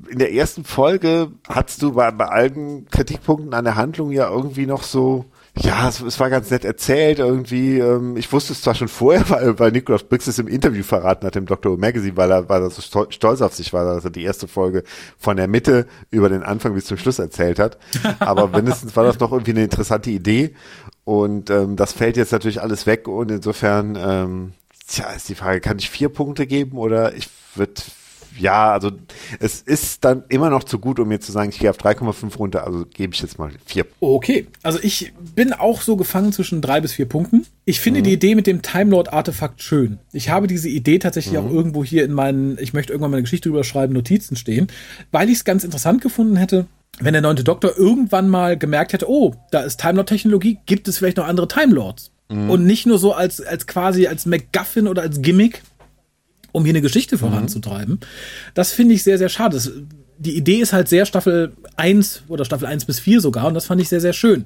in 0.10 0.18
der 0.18 0.34
ersten 0.34 0.64
Folge 0.64 1.32
hattest 1.48 1.84
du 1.84 1.94
bei, 1.94 2.10
bei 2.10 2.26
allen 2.26 2.88
Kritikpunkten 2.90 3.54
an 3.54 3.66
der 3.66 3.76
Handlung 3.76 4.12
ja 4.12 4.28
irgendwie 4.28 4.66
noch 4.66 4.82
so, 4.82 5.26
ja, 5.62 5.90
es, 5.90 6.02
es, 6.02 6.20
war 6.20 6.30
ganz 6.30 6.50
nett 6.52 6.64
erzählt 6.64 7.20
irgendwie. 7.20 7.80
Ähm, 7.80 8.18
ich 8.18 8.32
wusste 8.32 8.54
es 8.54 8.62
zwar 8.62 8.76
schon 8.76 8.88
vorher, 8.88 9.30
weil, 9.30 9.60
weil 9.60 9.72
Nicholas 9.72 10.04
Briggs 10.04 10.28
es 10.28 10.40
im 10.40 10.48
Interview 10.48 10.84
verraten 10.84 11.26
hat 11.26 11.36
im 11.36 11.46
Dr. 11.46 11.78
Magazine, 11.78 12.16
weil 12.18 12.32
er, 12.32 12.50
weil 12.50 12.62
er 12.62 12.70
so 12.70 12.82
stolz 12.82 13.42
auf 13.42 13.54
sich 13.54 13.74
war, 13.74 13.86
dass 13.86 14.06
er 14.06 14.12
die 14.12 14.24
erste 14.24 14.48
Folge 14.48 14.84
von 15.18 15.38
der 15.38 15.48
Mitte 15.48 15.88
über 16.12 16.30
den 16.30 16.44
Anfang 16.44 16.74
bis 16.74 16.86
zum 16.86 16.98
Schluss 16.98 17.20
erzählt 17.20 17.60
hat. 17.60 17.78
Aber 18.20 18.48
mindestens 18.56 18.96
war 18.96 19.04
das 19.04 19.20
noch 19.20 19.32
irgendwie 19.32 19.52
eine 19.52 19.64
interessante 19.64 20.10
Idee. 20.10 20.56
Und 21.04 21.50
ähm, 21.50 21.76
das 21.76 21.94
fällt 21.94 22.18
jetzt 22.18 22.32
natürlich 22.32 22.62
alles 22.62 22.86
weg 22.86 23.08
und 23.08 23.32
insofern, 23.32 23.98
ähm, 24.00 24.54
tja, 24.88 25.10
ist 25.12 25.28
die 25.28 25.36
Frage, 25.36 25.60
kann 25.60 25.80
ich 25.80 25.90
vier 25.90 26.10
Punkte 26.10 26.46
geben 26.46 26.78
oder 26.78 27.16
ich 27.16 27.30
würde 27.56 27.82
ja, 28.38 28.72
also 28.72 28.92
es 29.40 29.62
ist 29.62 30.06
dann 30.06 30.24
immer 30.30 30.50
noch 30.50 30.64
zu 30.64 30.80
gut, 30.80 31.00
um 31.00 31.08
mir 31.08 31.20
zu 31.20 31.32
sagen, 31.32 31.50
ich 31.50 31.60
gehe 31.60 31.70
auf 31.70 31.78
3,5 31.78 32.38
runter, 32.38 32.66
also 32.66 32.86
gebe 32.86 33.14
ich 33.14 33.22
jetzt 33.22 33.40
mal 33.40 33.52
4. 33.66 33.86
Okay, 34.00 34.48
also 34.64 34.80
ich 34.82 35.14
bin 35.36 35.54
auch 35.54 35.82
so 35.82 35.96
gefangen 35.96 36.32
zwischen 36.32 36.62
drei 36.62 36.82
bis 36.82 36.94
vier 36.94 37.08
Punkten. 37.08 37.46
Ich 37.66 37.80
finde 37.80 38.00
mhm. 38.00 38.06
die 38.06 38.14
Idee 38.14 38.36
mit 38.36 38.48
dem 38.48 38.62
Time 38.62 38.92
Lord 38.92 39.12
Artefakt 39.12 39.62
schön. 39.62 40.00
Ich 40.14 40.30
habe 40.30 40.48
diese 40.48 40.70
Idee 40.70 41.00
tatsächlich 41.00 41.40
mhm. 41.40 41.48
auch 41.48 41.52
irgendwo 41.52 41.84
hier 41.84 42.04
in 42.06 42.14
meinen, 42.14 42.58
ich 42.60 42.74
möchte 42.74 42.94
irgendwann 42.94 43.12
mal 43.12 43.18
eine 43.18 43.24
Geschichte 43.24 43.50
drüber 43.50 43.64
schreiben, 43.64 43.94
Notizen 43.94 44.36
stehen, 44.36 44.68
weil 45.12 45.30
ich 45.30 45.38
es 45.38 45.44
ganz 45.44 45.64
interessant 45.64 46.02
gefunden 46.02 46.36
hätte, 46.36 46.68
wenn 47.00 47.14
der 47.14 47.22
neunte 47.22 47.44
Doktor 47.44 47.78
irgendwann 47.78 48.30
mal 48.30 48.58
gemerkt 48.58 48.94
hätte, 48.94 49.10
oh, 49.10 49.36
da 49.52 49.62
ist 49.62 49.80
Time 49.80 49.94
Lord 49.94 50.10
Technologie, 50.10 50.58
gibt 50.66 50.88
es 50.88 50.98
vielleicht 50.98 51.18
noch 51.18 51.28
andere 51.28 51.48
Time 51.48 51.74
Lords? 51.74 52.12
Mhm. 52.30 52.50
Und 52.50 52.66
nicht 52.66 52.86
nur 52.86 52.98
so 52.98 53.14
als, 53.14 53.42
als 53.42 53.68
quasi 53.68 54.08
als 54.08 54.26
MacGuffin 54.26 54.88
oder 54.88 55.02
als 55.02 55.22
Gimmick, 55.22 55.62
um 56.52 56.64
hier 56.64 56.74
eine 56.74 56.82
Geschichte 56.82 57.16
mhm. 57.16 57.20
voranzutreiben. 57.20 57.96
Mhm. 57.96 58.00
Das 58.54 58.72
finde 58.72 58.96
ich 58.96 59.04
sehr, 59.04 59.18
sehr 59.18 59.30
schade. 59.30 59.56
Das, 59.56 59.72
die 60.18 60.36
Idee 60.36 60.58
ist 60.58 60.74
halt 60.74 60.90
sehr 60.90 61.06
Staffel 61.06 61.54
1 61.78 62.24
oder 62.28 62.44
Staffel 62.44 62.68
1 62.68 62.86
bis 62.86 63.00
4 63.00 63.22
sogar 63.22 63.48
und 63.48 63.54
das 63.54 63.66
fand 63.66 63.82
ich 63.82 63.88
sehr, 63.88 64.02
sehr 64.02 64.14
schön. 64.14 64.46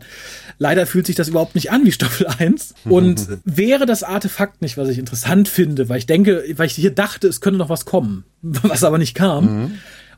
Leider 0.60 0.86
fühlt 0.86 1.08
sich 1.08 1.16
das 1.16 1.30
überhaupt 1.30 1.56
nicht 1.56 1.72
an 1.72 1.84
wie 1.86 1.92
Staffel 1.92 2.28
1 2.28 2.76
und 2.86 3.28
wäre 3.44 3.86
das 3.86 4.04
Artefakt 4.04 4.62
nicht, 4.62 4.78
was 4.78 4.90
ich 4.90 5.00
interessant 5.00 5.48
finde, 5.48 5.90
weil 5.90 5.98
ich 5.98 6.06
denke, 6.06 6.44
weil 6.58 6.68
ich 6.68 6.76
hier 6.76 6.92
dachte, 6.92 7.28
es 7.28 7.42
könnte 7.42 7.58
noch 7.58 7.70
was 7.70 7.86
kommen, 7.86 8.24
was 8.42 8.84
aber 8.84 9.00
nicht 9.00 9.16
kam. 9.16 9.46
Mhm. 9.46 9.72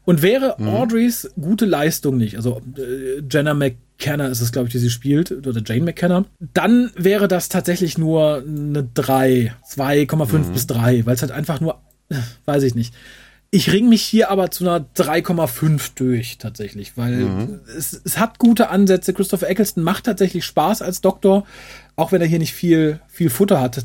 Und 0.03 0.21
wäre 0.21 0.55
mhm. 0.59 0.67
Audreys 0.67 1.31
gute 1.39 1.65
Leistung 1.65 2.17
nicht, 2.17 2.35
also 2.35 2.61
äh, 2.77 3.23
Jenna 3.31 3.55
McKenna 3.97 4.27
ist 4.27 4.41
es, 4.41 4.51
glaube 4.51 4.67
ich, 4.67 4.73
die 4.73 4.79
sie 4.79 4.89
spielt, 4.89 5.31
oder 5.31 5.61
Jane 5.65 5.83
McKenna, 5.85 6.25
dann 6.53 6.91
wäre 6.95 7.27
das 7.27 7.49
tatsächlich 7.49 7.97
nur 7.97 8.43
eine 8.45 8.83
3, 8.93 9.53
2,5 9.73 10.37
mhm. 10.37 10.53
bis 10.53 10.67
3, 10.67 11.05
weil 11.05 11.15
es 11.15 11.21
halt 11.21 11.31
einfach 11.31 11.61
nur, 11.61 11.81
weiß 12.45 12.63
ich 12.63 12.75
nicht. 12.75 12.93
Ich 13.51 13.71
ring 13.71 13.87
mich 13.87 14.01
hier 14.01 14.31
aber 14.31 14.51
zu 14.51 14.67
einer 14.67 14.85
3,5 14.97 15.91
durch, 15.95 16.37
tatsächlich, 16.37 16.97
weil 16.97 17.15
mhm. 17.15 17.59
es, 17.77 17.99
es 18.03 18.17
hat 18.17 18.37
gute 18.37 18.69
Ansätze. 18.69 19.13
Christopher 19.13 19.49
Eccleston 19.49 19.83
macht 19.83 20.05
tatsächlich 20.05 20.43
Spaß 20.43 20.81
als 20.81 20.99
Doktor, 20.99 21.45
auch 21.95 22.11
wenn 22.11 22.21
er 22.21 22.27
hier 22.27 22.39
nicht 22.39 22.53
viel, 22.53 22.99
viel 23.07 23.29
Futter 23.29 23.61
hat, 23.61 23.81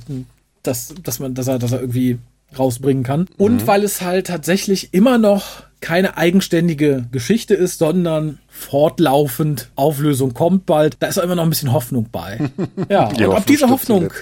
dass, 0.65 0.93
dass 1.03 1.21
man, 1.21 1.35
dass 1.35 1.47
er, 1.47 1.59
dass 1.59 1.73
er 1.73 1.81
irgendwie 1.81 2.19
rausbringen 2.59 3.05
kann. 3.05 3.27
Und 3.37 3.63
mhm. 3.63 3.67
weil 3.67 3.85
es 3.85 4.01
halt 4.01 4.29
tatsächlich 4.29 4.93
immer 4.93 5.19
noch 5.19 5.63
keine 5.81 6.17
eigenständige 6.19 7.07
Geschichte 7.11 7.55
ist, 7.55 7.79
sondern 7.79 8.39
fortlaufend 8.49 9.71
Auflösung 9.77 10.35
kommt 10.35 10.67
bald. 10.67 10.97
Da 11.01 11.07
ist 11.07 11.19
auch 11.19 11.23
immer 11.23 11.35
noch 11.35 11.45
ein 11.45 11.51
bisschen 11.51 11.73
Hoffnung 11.73 12.09
bei. 12.13 12.51
Ja, 12.89 13.09
und 13.09 13.25
ob 13.25 13.47
diese 13.47 13.69
Hoffnung, 13.69 14.13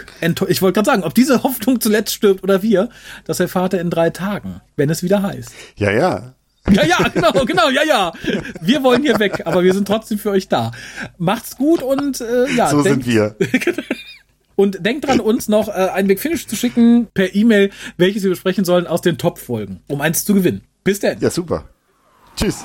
ich 0.49 0.63
wollte 0.63 0.75
gerade 0.75 0.87
sagen, 0.87 1.03
ob 1.03 1.15
diese 1.15 1.43
Hoffnung 1.43 1.81
zuletzt 1.81 2.15
stirbt 2.15 2.43
oder 2.43 2.63
wir, 2.63 2.91
das 3.25 3.41
erfahrt 3.41 3.75
er 3.75 3.81
in 3.81 3.91
drei 3.91 4.11
Tagen, 4.11 4.61
wenn 4.77 4.91
es 4.91 5.03
wieder 5.03 5.23
heißt. 5.23 5.51
Ja, 5.77 5.91
ja. 5.91 6.35
Ja, 6.71 6.85
ja, 6.85 7.09
genau, 7.09 7.33
genau, 7.47 7.71
ja, 7.71 7.83
ja. 7.83 8.13
Wir 8.61 8.83
wollen 8.83 9.03
hier 9.03 9.19
weg, 9.19 9.43
aber 9.47 9.65
wir 9.65 9.73
sind 9.73 9.89
trotzdem 9.89 10.19
für 10.19 10.31
euch 10.31 10.49
da. 10.49 10.73
Macht's 11.17 11.57
gut 11.57 11.83
und 11.83 12.21
äh, 12.21 12.51
ja. 12.55 12.69
So 12.69 12.83
denkt, 12.83 13.05
sind 13.05 13.15
wir. 13.15 13.37
Und 14.59 14.85
denkt 14.85 15.07
dran, 15.07 15.21
uns 15.21 15.47
noch 15.47 15.69
äh, 15.69 15.71
ein 15.71 16.09
Big 16.09 16.19
Finish 16.19 16.49
zu 16.49 16.57
schicken 16.57 17.07
per 17.15 17.33
E-Mail, 17.33 17.71
welches 17.97 18.25
wir 18.25 18.31
besprechen 18.31 18.65
sollen 18.65 18.89
aus 18.89 19.03
den 19.03 19.17
Top-Folgen, 19.17 19.85
um 19.87 20.01
eins 20.01 20.25
zu 20.25 20.35
gewinnen. 20.35 20.63
Bis 20.83 20.99
dann. 20.99 21.17
Ja, 21.21 21.31
super. 21.31 21.69
Tschüss. 22.35 22.65